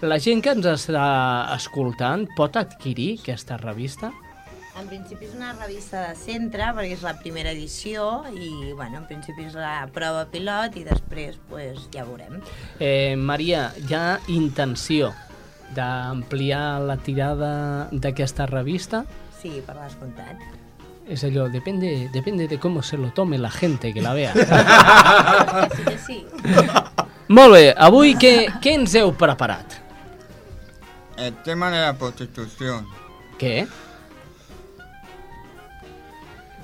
[0.02, 1.06] La gent que ens està
[1.54, 4.10] escoltant pot adquirir aquesta revista?
[4.76, 9.06] En principi és una revista de centre, perquè és la primera edició, i bueno, en
[9.08, 12.42] principi és la prova pilot, i després pues, ja veurem.
[12.76, 15.14] Eh, Maria, hi ha intenció
[15.76, 17.52] d'ampliar la tirada
[17.90, 19.06] d'aquesta revista?
[19.40, 20.44] Sí, per descomptat.
[21.08, 24.34] És allò, depende, depende de cómo se lo tome la gente que la vea.
[25.76, 26.18] Sí que sí.
[27.32, 29.80] Molt bé, avui què, què ens heu preparat?
[31.16, 32.84] El tema de la prostitución.
[33.40, 33.64] Què?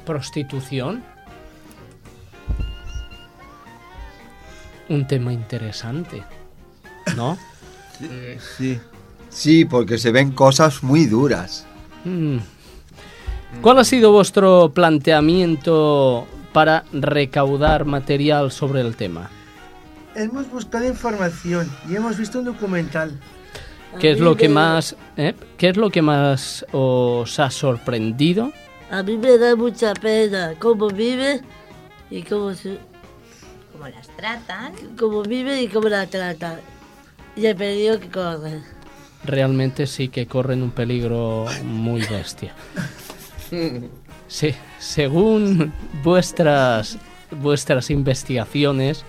[0.04, 0.98] Prostitució?
[4.88, 6.22] Un tema interesante,
[7.16, 7.38] ¿no?
[8.56, 8.78] Sí.
[9.28, 11.66] Sí, porque se ven cosas muy duras.
[12.04, 12.38] Mm.
[13.60, 19.30] ¿Cuál ha sido vuestro planteamiento para recaudar material sobre el tema?
[20.14, 23.18] Hemos buscado información y hemos visto un documental.
[23.98, 25.34] ¿Qué es lo que más, eh?
[25.56, 28.52] ¿Qué es lo que más os ha sorprendido?
[28.92, 31.40] A mí me da mucha pena cómo vive
[32.10, 32.78] y cómo, se,
[33.72, 34.74] Como las tratan.
[34.98, 36.60] cómo vive y cómo la tratan.
[37.34, 38.60] Y el peligro que corre.
[39.24, 42.54] Realmente sí que corren un peligro muy bestia.
[44.28, 46.96] Sí, según vuestras
[47.30, 49.04] vuestras investigaciones,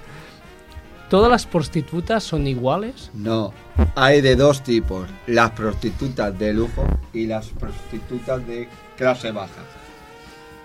[1.13, 3.11] ¿todas las prostitutas son iguales?
[3.13, 3.53] No,
[3.93, 9.61] hay de dos tipos, las prostitutas de lujo y las prostitutas de clase baja.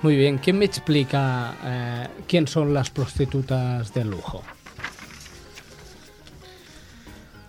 [0.01, 4.43] Muy bien, ¿quién me explica eh, quién son las prostitutas de lujo?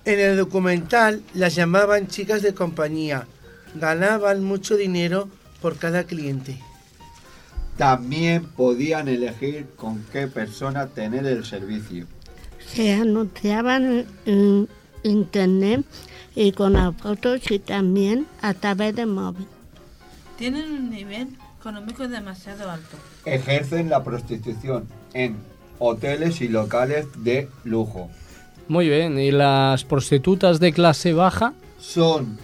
[0.04, 3.28] En el documental las llamaban chicas de compañía.
[3.76, 5.30] Ganaban mucho dinero
[5.62, 6.60] por cada cliente.
[7.78, 12.06] También podían elegir con qué persona tener el servicio.
[12.74, 14.68] Se anunciaban en
[15.04, 15.86] internet
[16.36, 19.48] y con las fotos y también a través de móvil.
[20.38, 21.30] Tienen un nivel
[21.60, 22.98] económico demasiado alto.
[23.26, 25.36] Ejercen la prostitución en
[25.80, 28.10] hoteles y locales de lujo.
[28.68, 31.54] Muy bien, ¿y las prostitutas de clase baja?
[31.80, 32.38] Son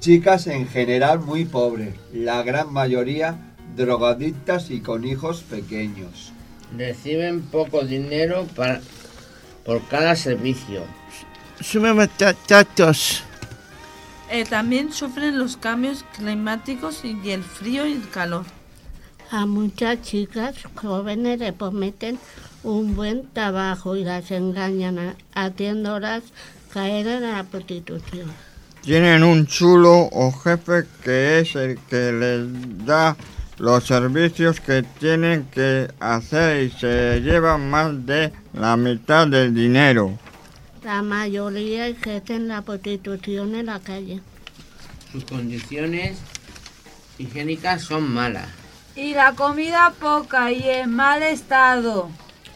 [0.00, 3.38] chicas en general muy pobres, la gran mayoría
[3.76, 6.32] drogadictas y con hijos pequeños.
[6.76, 8.80] Reciben poco dinero para,
[9.66, 10.82] por cada servicio.
[11.60, 13.22] Suben muchachos.
[14.30, 18.44] Eh, también sufren los cambios climáticos y el frío y el calor.
[19.30, 22.18] A muchas chicas jóvenes les prometen
[22.62, 26.22] un buen trabajo y las engañan a- haciéndolas
[26.72, 28.30] caer en la prostitución.
[28.82, 33.16] Tienen un chulo o jefe que es el que les da
[33.58, 40.18] los servicios que tienen que hacer y se llevan más de la mitad del dinero.
[40.84, 44.20] La mayoría ejercen la prostitución en la calle.
[45.10, 46.18] Sus condiciones
[47.18, 48.48] higiénicas son malas.
[48.94, 52.08] Y la comida poca y en mal estado.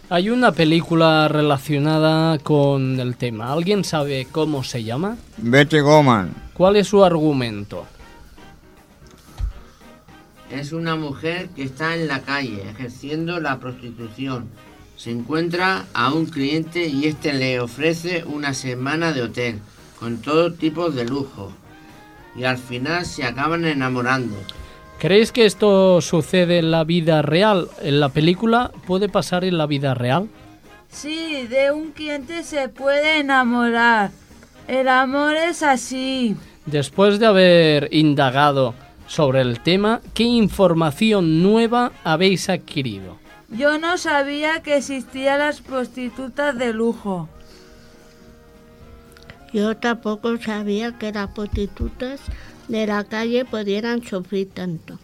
[0.09, 3.53] Hay una película relacionada con el tema.
[3.53, 5.17] ¿Alguien sabe cómo se llama?
[5.37, 6.35] Betty Goman.
[6.53, 7.87] ¿Cuál es su argumento?
[10.51, 14.49] Es una mujer que está en la calle ejerciendo la prostitución.
[14.97, 19.61] Se encuentra a un cliente y este le ofrece una semana de hotel
[19.99, 21.53] con todo tipo de lujo.
[22.35, 24.37] Y al final se acaban enamorando.
[24.99, 27.69] ¿Creéis que esto sucede en la vida real?
[27.81, 30.29] ¿En la película puede pasar en la vida real?
[30.91, 34.11] Sí, de un cliente se puede enamorar.
[34.67, 36.37] El amor es así.
[36.67, 38.75] Después de haber indagado
[39.11, 40.01] sobre el tema.
[40.15, 43.19] ¿Qué información nueva habéis adquirido?
[43.49, 47.29] Yo no sabía que existían las prostitutas de lujo.
[49.53, 52.21] Yo tampoco sabía que las prostitutas
[52.69, 55.01] de la calle pudieran sufrir tanto.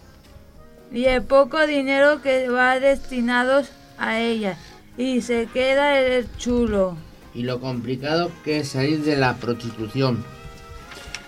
[0.92, 4.56] Y el poco dinero que va destinados a ellas.
[4.96, 6.96] Y se queda el chulo.
[7.34, 10.24] Y lo complicado que es salir de la prostitución.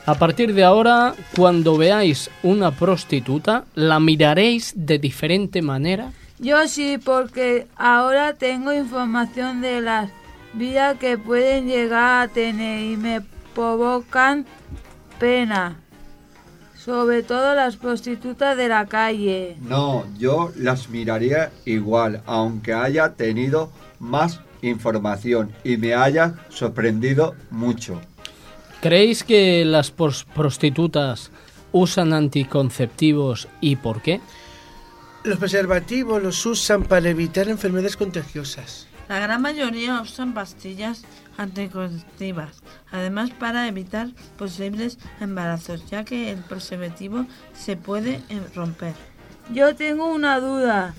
[0.09, 6.12] A partir de ahora, cuando veáis una prostituta, ¿la miraréis de diferente manera?
[6.38, 10.11] Yo sí, porque ahora tengo información de las
[10.54, 13.20] vidas que pueden llegar a tener y me
[13.54, 14.46] provocan
[15.20, 15.76] pena.
[16.74, 19.59] Sobre todo las prostitutas de la calle.
[19.61, 28.00] No, yo las miraría igual, aunque haya tenido más información y me haya sorprendido mucho.
[28.81, 31.31] ¿Creéis que las pros- prostitutas
[31.72, 34.20] usan anticonceptivos y por qué?
[35.24, 38.87] Los preservativos los usan para evitar enfermedades contagiosas.
[39.09, 41.03] La gran mayoría usan pastillas
[41.37, 42.62] anticonceptivas,
[42.93, 48.95] además para evitar posibles embarazos, ya que el preservativo se puede eh, romper.
[49.53, 50.95] Yo tengo una duda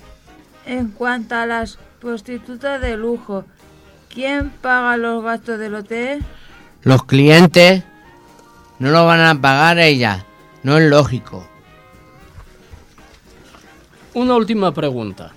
[0.66, 3.44] en cuanto a las prostitutas de lujo.
[4.12, 6.24] ¿Quién paga los gastos del hotel?
[6.82, 7.84] Los clientes
[8.78, 10.24] no lo van a pagar ellas,
[10.62, 11.46] no es lógico.
[14.14, 15.32] Una última pregunta.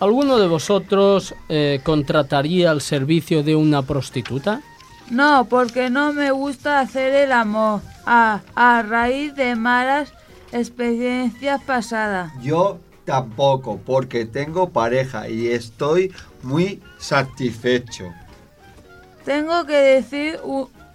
[0.00, 4.60] ¿Alguno de vosotros eh, contrataría el servicio de una prostituta?
[5.10, 10.12] No, porque no me gusta hacer el amor a, a raíz de malas
[10.52, 12.32] experiencias pasadas.
[12.42, 18.12] Yo tampoco, porque tengo pareja y estoy muy satisfecho.
[19.28, 20.38] Tengo que decir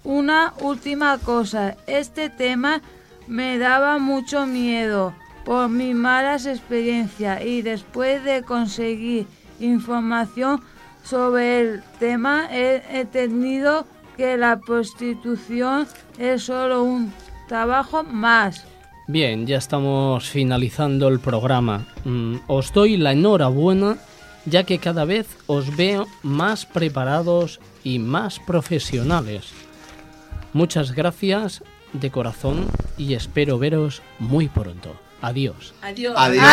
[0.03, 1.77] una última cosa.
[1.85, 2.81] Este tema
[3.27, 5.13] me daba mucho miedo
[5.45, 9.27] por mis malas experiencias y después de conseguir
[9.59, 10.61] información
[11.03, 13.85] sobre el tema he entendido
[14.17, 15.85] que la prostitución
[16.17, 17.13] es solo un
[17.47, 18.65] trabajo más.
[19.07, 21.85] Bien, ya estamos finalizando el programa.
[22.03, 23.97] Mm, os doy la enhorabuena
[24.45, 29.51] ya que cada vez os veo más preparados y más profesionales.
[30.53, 31.63] Muchas gracias
[31.93, 32.67] de corazón
[32.97, 34.95] y espero veros muy pronto.
[35.21, 35.73] Adiós.
[35.81, 36.15] Adiós.
[36.17, 36.43] Adiós.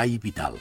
[0.00, 0.54] Espai vital.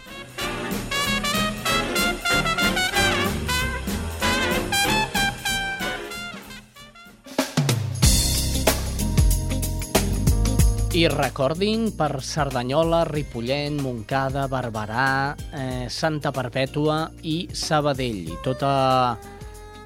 [10.91, 18.27] I recordin per Cerdanyola, Ripollet, Montcada, Barberà, eh, Santa Perpètua i Sabadell.
[18.27, 19.15] I tota,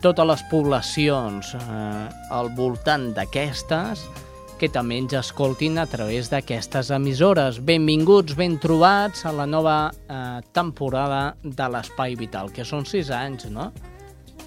[0.02, 4.08] totes les poblacions eh, al voltant d'aquestes
[4.64, 7.58] que també ens escoltin a través d'aquestes emissores.
[7.68, 13.50] Benvinguts, ben trobats a la nova eh, temporada de l'Espai Vital, que són sis anys,
[13.52, 13.74] no?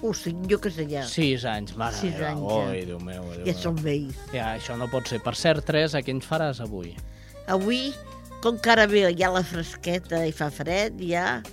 [0.01, 1.03] O cinc, jo que sé ja.
[1.05, 2.31] Sis anys, mare Sis meva.
[2.31, 2.63] anys, ja.
[2.71, 3.61] Oi, Déu meu, Déu Ja meu.
[3.61, 4.17] som vells.
[4.33, 5.19] Ja, això no pot ser.
[5.21, 6.95] Per cert, Teresa, què ens faràs avui?
[7.53, 7.93] Avui,
[8.41, 11.43] com que ara ve ja la fresqueta i fa fred, hi ha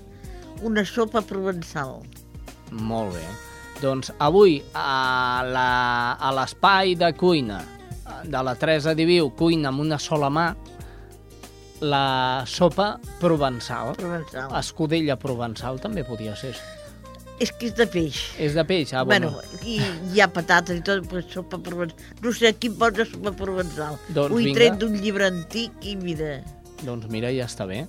[0.65, 2.01] una sopa provençal.
[2.73, 3.27] Molt bé.
[3.85, 7.61] Doncs avui a la- a l'espai de cuina
[8.25, 10.49] de la Teresa Diviu, cuina amb una sola mà,
[11.85, 13.95] la sopa provençal.
[13.99, 14.55] Provençal.
[14.61, 16.55] Escudella provençal també podia ser.
[17.43, 18.19] És que és de peix.
[18.39, 19.61] És de peix, ah, bueno, bueno.
[19.67, 19.81] i
[20.15, 22.13] hi ha patates i tot, però sopa provençal.
[22.23, 23.99] No sé qui posa sopa provençal.
[24.09, 24.61] Doncs Ho he vinga.
[24.61, 26.39] tret d'un llibre antic i mira,
[26.85, 27.87] Doncs mira, ja està bé.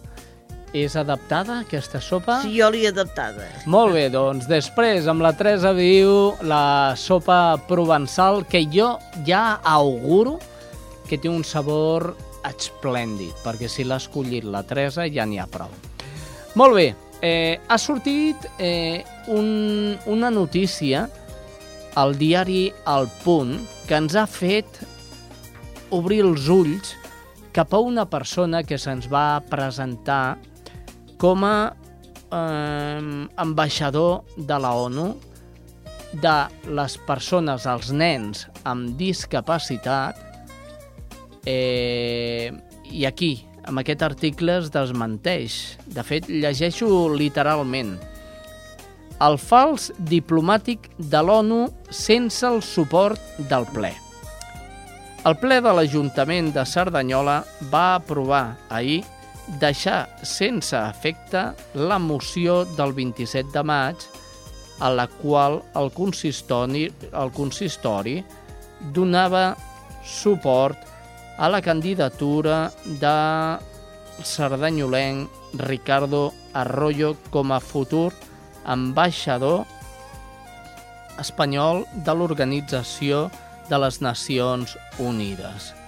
[0.75, 2.41] És adaptada, aquesta sopa?
[2.51, 3.45] jo l'he adaptada.
[3.65, 10.35] Molt bé, doncs després amb la Teresa Viu la sopa provençal que jo ja auguro
[11.07, 12.11] que té un sabor
[12.43, 15.71] esplèndid, perquè si l'ha escollit la Teresa ja n'hi ha prou.
[16.59, 16.89] Molt bé,
[17.21, 21.05] eh, ha sortit eh, un, una notícia
[21.95, 24.81] al diari El Punt que ens ha fet
[25.95, 26.97] obrir els ulls
[27.55, 30.35] cap a una persona que se'ns va presentar
[31.21, 31.57] com a
[32.31, 35.09] eh, ambaixador de la ONU
[36.21, 36.35] de
[36.71, 40.19] les persones, els nens amb discapacitat
[41.45, 42.51] eh,
[42.91, 43.33] i aquí
[43.65, 45.55] amb aquest article es desmenteix.
[45.89, 47.95] De fet, llegeixo literalment.
[49.25, 53.93] El fals diplomàtic de l'ONU sense el suport del ple.
[55.25, 57.39] El ple de l'Ajuntament de Cerdanyola
[57.71, 59.01] va aprovar ahir
[59.61, 64.07] deixar sense efecte la moció del 27 de maig
[64.79, 68.17] a la qual el consistori, el consistori
[68.95, 69.55] donava
[70.03, 70.77] suport
[71.37, 73.15] a la candidatura de
[74.23, 75.29] sardanyolenc
[75.67, 78.11] Ricardo Arroyo com a futur
[78.65, 79.65] ambaixador
[81.19, 83.29] espanyol de l'Organització
[83.69, 85.84] de les Nacions Unides.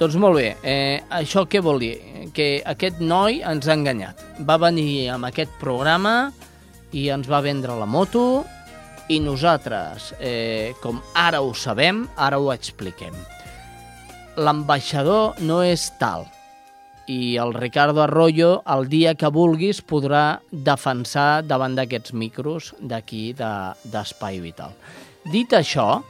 [0.00, 1.92] Doncs molt bé, eh, això què vol dir?
[2.32, 4.22] Que aquest noi ens ha enganyat.
[4.48, 6.32] Va venir amb aquest programa
[6.96, 8.46] i ens va vendre la moto
[9.12, 13.12] i nosaltres, eh, com ara ho sabem, ara ho expliquem.
[14.40, 16.24] L'ambaixador no és tal
[17.10, 24.38] i el Ricardo Arroyo, el dia que vulguis, podrà defensar davant d'aquests micros d'aquí, d'Espai
[24.38, 24.76] de, Vital.
[25.28, 26.04] Dit això,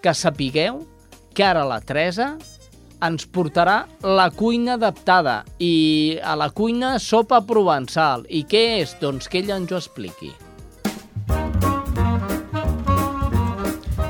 [0.00, 0.86] que sapigueu
[1.34, 2.36] que ara la Teresa
[3.04, 8.24] ens portarà la cuina adaptada i a la cuina sopa provençal.
[8.28, 8.96] I què és?
[9.00, 10.32] Doncs que ella ens ho expliqui.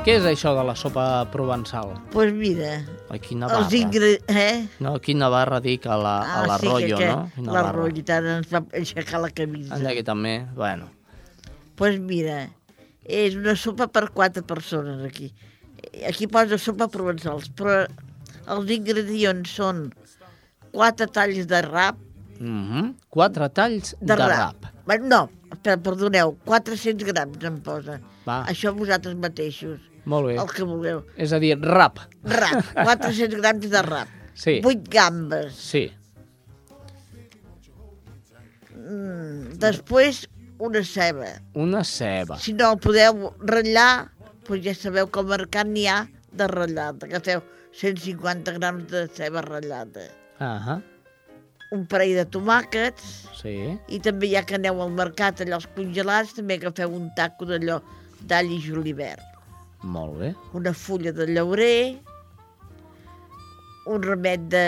[0.07, 1.89] Què és això de la sopa provençal?
[1.97, 2.76] Doncs pues mira,
[3.11, 3.64] Aquí a Navarra.
[3.64, 4.28] els ingredients...
[4.30, 4.68] Eh?
[4.78, 7.24] No, aquí a Navarra dic a la, a Ah, l'arroyo, sí, que, no?
[7.34, 7.64] que Navarra.
[7.72, 9.74] l'arroyo tant ens va aixecar la camisa.
[9.74, 10.87] Anda, aquí també, bueno.
[10.87, 12.39] Doncs pues mira,
[13.03, 15.32] és una sopa per quatre persones aquí.
[16.09, 17.82] Aquí posa sopa provençals, però
[18.55, 19.86] els ingredients són
[20.72, 21.97] quatre talls de rap,
[22.40, 22.94] Mm -hmm.
[23.09, 24.57] Quatre talls de, de, rap.
[24.86, 25.01] rap.
[25.01, 25.30] No,
[25.62, 28.01] perdoneu, 400 grams em posa.
[28.26, 28.44] Va.
[28.47, 30.36] Això vosaltres mateixos, Molt bé.
[30.36, 31.05] el que vulgueu.
[31.16, 31.99] És a dir, rap.
[32.24, 34.09] Rap, 400 grams de rap.
[34.34, 34.61] Sí.
[34.64, 35.55] 8 gambes.
[35.55, 35.92] Sí.
[38.74, 40.28] Mm, després,
[40.59, 41.40] una ceba.
[41.55, 42.38] Una ceba.
[42.38, 44.11] Si no el podeu ratllar,
[44.47, 46.07] doncs ja sabeu com mercat n'hi ha
[46.37, 47.07] de ratllada.
[47.09, 47.43] Agafeu
[47.76, 50.09] 150 grams de ceba ratllada.
[50.41, 50.80] Ah
[51.74, 53.57] Un parell de tomàquets sí.
[53.91, 57.80] i també ja que aneu al mercat allò els congelats, també agafeu un taco d'allò
[58.22, 59.24] d'all i julivert.
[59.82, 60.30] Molt bé.
[60.55, 61.99] Una fulla de llaurer,
[63.87, 64.66] un remet de...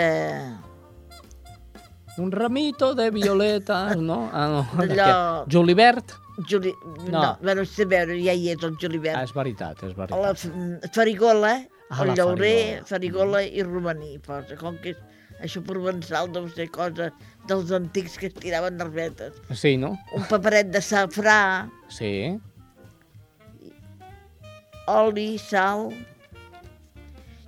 [2.19, 4.29] Un ramito de violeta, no?
[4.33, 5.45] Ah, no.
[5.47, 6.17] Julibert?
[6.47, 6.71] Juli...
[6.83, 7.11] No.
[7.11, 9.17] No, no bueno, veure, ja hi és el julivert.
[9.17, 10.37] Ah, és veritat, és la veritat.
[10.45, 11.53] f- farigola,
[11.89, 12.85] Ah, el la llaurer, farigola.
[12.85, 14.55] farigola i romaní, posa.
[14.55, 14.97] Com que és
[15.41, 17.11] això provençal deu ser cosa
[17.47, 19.33] dels antics que es tiraven nervetes.
[19.57, 19.97] Sí, no?
[20.13, 22.37] Un paperet de safrà, Sí.
[24.87, 25.89] oli, sal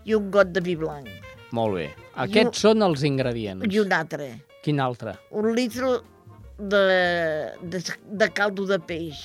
[0.06, 1.08] i un got de vi blanc.
[1.52, 1.88] Molt bé.
[2.22, 3.66] Aquests són els ingredients.
[3.70, 4.28] I un altre.
[4.64, 5.16] Quin altre?
[5.32, 6.00] Un litre
[6.62, 7.82] de, de,
[8.22, 9.22] de caldo de peix.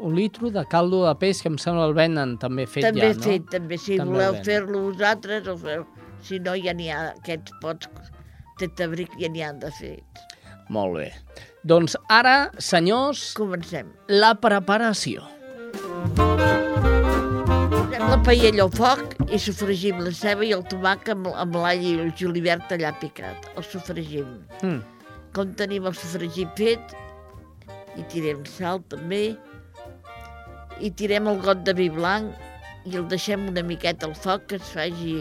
[0.00, 3.16] Un litro de caldo de peix que em sembla el venen també fet també ja,
[3.18, 3.24] no?
[3.26, 3.78] fet, també.
[3.80, 5.86] Si També voleu fer-lo vosaltres, ho feu.
[6.24, 7.90] Si no, ja n'hi ha aquests pots
[8.60, 10.22] de tabric, ja n'hi ha de fet.
[10.74, 11.08] Molt bé.
[11.68, 13.32] Doncs ara, senyors...
[13.38, 13.90] Comencem.
[14.08, 15.24] La preparació.
[17.78, 21.82] Posem la paella al foc i sofregim la ceba i el tomàquet amb, amb l'all
[21.82, 23.50] i el julivert allà picat.
[23.56, 24.38] El sofregim.
[24.62, 24.97] Mm.
[25.38, 26.94] Com tenim el sofregit fet,
[27.94, 29.36] hi tirem sal també,
[30.82, 34.58] i tirem el got de vi blanc i el deixem una miqueta al foc que
[34.58, 35.12] es faci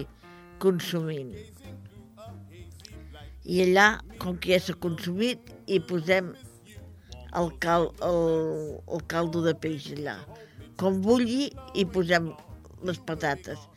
[0.63, 1.35] consumint.
[3.45, 3.85] I allà,
[4.23, 8.19] com que ja s'ha consumit, hi posem el, cal, el,
[8.97, 10.17] el caldo de peix allà.
[10.81, 12.33] Com bulli, hi posem
[12.89, 13.69] les patates.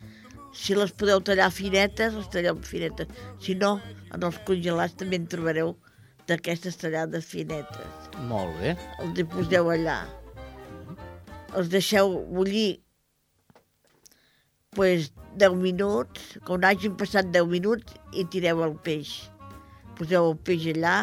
[0.57, 3.13] Si les podeu tallar finetes, les talleu finetes.
[3.45, 3.75] Si no,
[4.09, 5.75] en els congelats també en trobareu
[6.31, 8.09] d'aquestes tallades finetes.
[8.31, 8.75] Molt bé.
[9.03, 9.99] Els hi poseu allà.
[11.59, 12.81] Els deixeu bullir
[14.75, 15.11] pues,
[15.41, 19.17] 10 minuts, quan hagin passat 10 minuts, i tireu el peix.
[19.99, 20.95] Poseu el peix allà,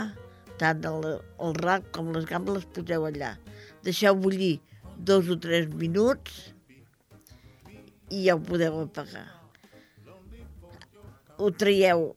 [0.60, 1.04] tant el,
[1.44, 3.34] el rap com les gambes les poseu allà.
[3.86, 4.56] Deixeu bullir
[4.98, 6.38] dos o tres minuts
[8.10, 9.26] i ja ho podeu apagar.
[11.38, 12.08] Ho traieu,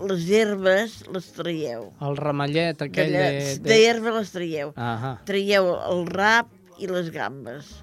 [0.00, 1.90] les herbes les traieu.
[2.02, 3.24] El ramellet aquell de...
[3.24, 4.72] D'allà- D'herba les traieu.
[4.76, 5.16] Ahà.
[5.28, 7.74] Traieu el rap i les gambes.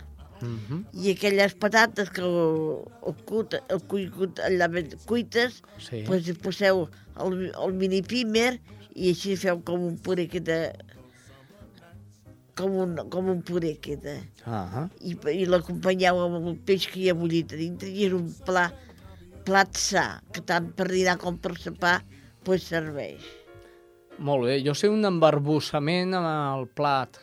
[0.42, 0.84] Mm -hmm.
[0.94, 6.04] I aquelles patates que ho, ho, cut, ho cuigut allà ben cuites, Sí.
[6.06, 6.90] pues hi poseu
[7.20, 8.60] el, el mini pimer
[8.96, 10.74] i així feu com un puré queda
[12.56, 14.20] com un, com un puré queda.
[14.46, 14.90] Ahà.
[15.02, 18.28] I, i l'acompanyeu amb el peix que hi ha bullit a dintre i és un
[18.46, 18.68] pla,
[19.46, 22.00] plat sa, que tant per dinar com per sopar
[22.44, 23.24] pues serveix.
[24.24, 27.18] Molt bé, jo sé un embarbussament amb el plat.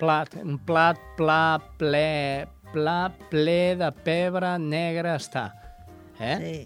[0.00, 2.96] Plat, un plat pla, ple, pla,
[3.30, 5.46] ple de pebre negre està.
[6.20, 6.36] Eh?
[6.42, 6.56] Sí.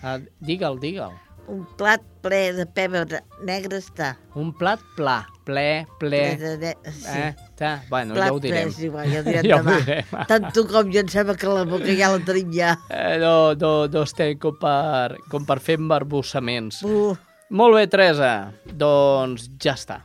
[0.00, 1.16] Uh, digue'l, digue'l.
[1.48, 4.14] Un plat ple de pebre negre està.
[4.36, 6.22] Un plat pla, ple, ple...
[6.36, 7.18] Ple de ne- sí.
[7.18, 7.47] Eh?
[7.58, 8.68] Ta, bueno, plat ja ho direm.
[8.70, 9.78] és igual, ja ho direm ja ho demà.
[9.82, 10.12] direm.
[10.30, 12.76] Tant tu com jo em sembla que la boca ja la tenim ja.
[12.88, 16.84] Eh, no, no, no estem com per, com per fer embarbussaments.
[16.86, 17.16] Uh.
[17.50, 18.52] Molt bé, Teresa.
[18.68, 20.02] Doncs ja està.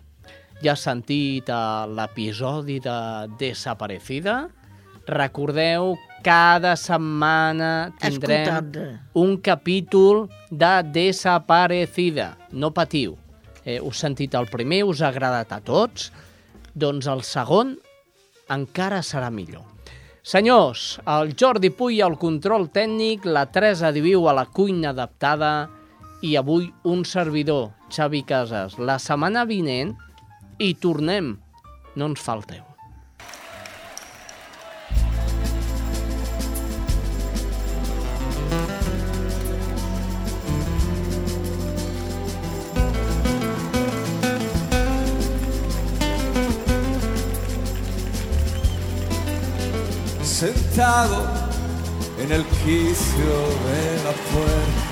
[0.64, 1.62] Ja has sentit eh,
[1.94, 2.98] l'episodi de
[3.38, 4.48] Desaparecida.
[5.06, 9.00] Recordeu, cada setmana tindrem Escoltant.
[9.20, 12.38] un capítol de Desaparecida.
[12.52, 13.18] No patiu.
[13.66, 16.10] Eh, us sentit el primer, us ha agradat a tots,
[16.74, 17.76] doncs el segon
[18.54, 19.64] encara serà millor.
[20.24, 25.70] Senyors, el Jordi Puy al control tècnic, la Teresa Diviu a la cuina adaptada
[26.24, 28.80] i avui un servidor, Xavi Casas.
[28.80, 29.98] La setmana vinent
[30.60, 31.36] hi tornem.
[32.00, 32.73] No ens falteu.
[50.44, 51.26] Sentado
[52.20, 53.34] en el quicio
[53.68, 54.84] de la puerta.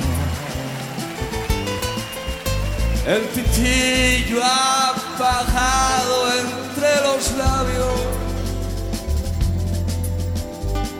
[3.05, 7.99] El pitillo apagado entre los labios,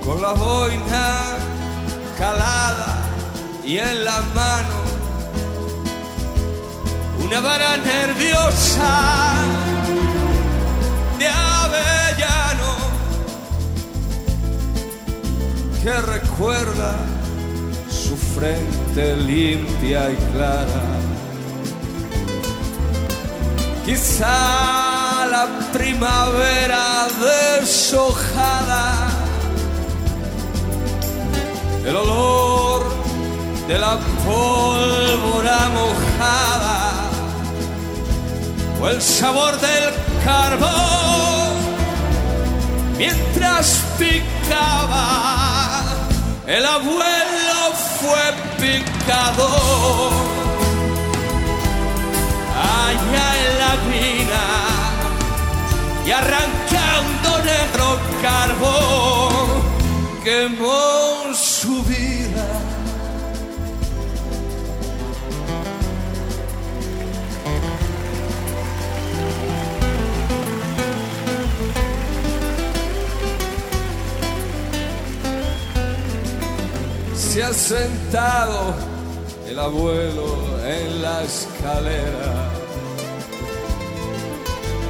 [0.06, 1.38] con la boina
[2.18, 2.92] calada
[3.64, 4.82] y en la mano.
[7.24, 9.11] Una vara nerviosa
[15.84, 16.96] que recuerda
[17.90, 20.84] su frente limpia y clara.
[23.84, 27.08] Quizá la primavera
[27.60, 29.10] deshojada,
[31.86, 32.84] el olor
[33.68, 36.92] de la pólvora mojada,
[38.80, 41.42] o el sabor del carbón
[42.98, 45.51] mientras picaba.
[46.52, 47.60] El abuelo
[48.02, 48.24] fue
[48.60, 50.12] picador
[52.58, 54.46] allá en la mina
[56.06, 57.88] y arrancando negro
[58.22, 59.64] carbón
[60.26, 62.01] quemó su vida.
[77.32, 78.76] Se ha sentado
[79.48, 82.50] el abuelo en la escalera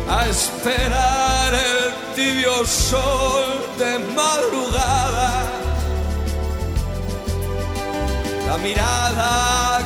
[0.10, 3.46] a esperar el tibio sol
[3.78, 5.44] de madrugada.
[8.48, 9.80] La mirada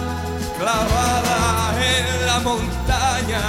[0.57, 3.45] clavada en la montaña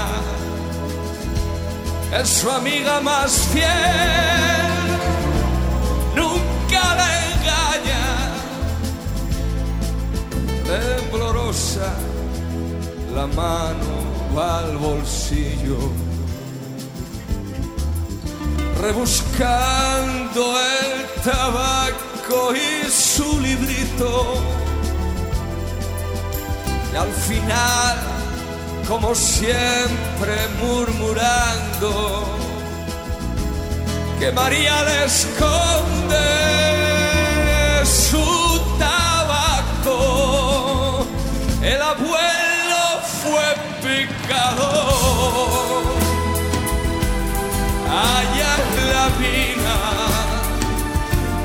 [2.20, 3.85] es su amiga más fiel.
[13.28, 14.06] Mano
[14.40, 15.78] al bolsillo,
[18.80, 24.34] rebuscando el tabaco y su librito.
[26.92, 27.98] Y al final,
[28.88, 32.24] como siempre, murmurando
[34.18, 36.16] que María le esconde
[37.84, 39.96] su tabaco.
[41.62, 42.15] El abuelo
[47.88, 49.76] Allá en la mina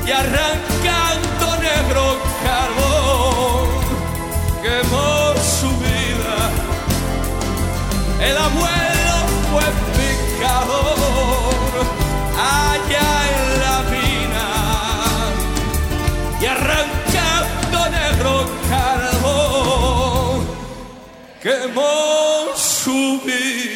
[0.04, 2.04] y arrancando negro
[2.42, 3.68] carbón
[4.62, 6.38] quemó su vida.
[8.20, 9.16] El abuelo
[9.50, 9.66] fue
[9.96, 10.96] picador
[12.36, 14.48] allá en la mina
[16.40, 18.32] y arrancando negro
[18.68, 20.36] carbón
[21.40, 22.31] quemó
[23.22, 23.71] su vida.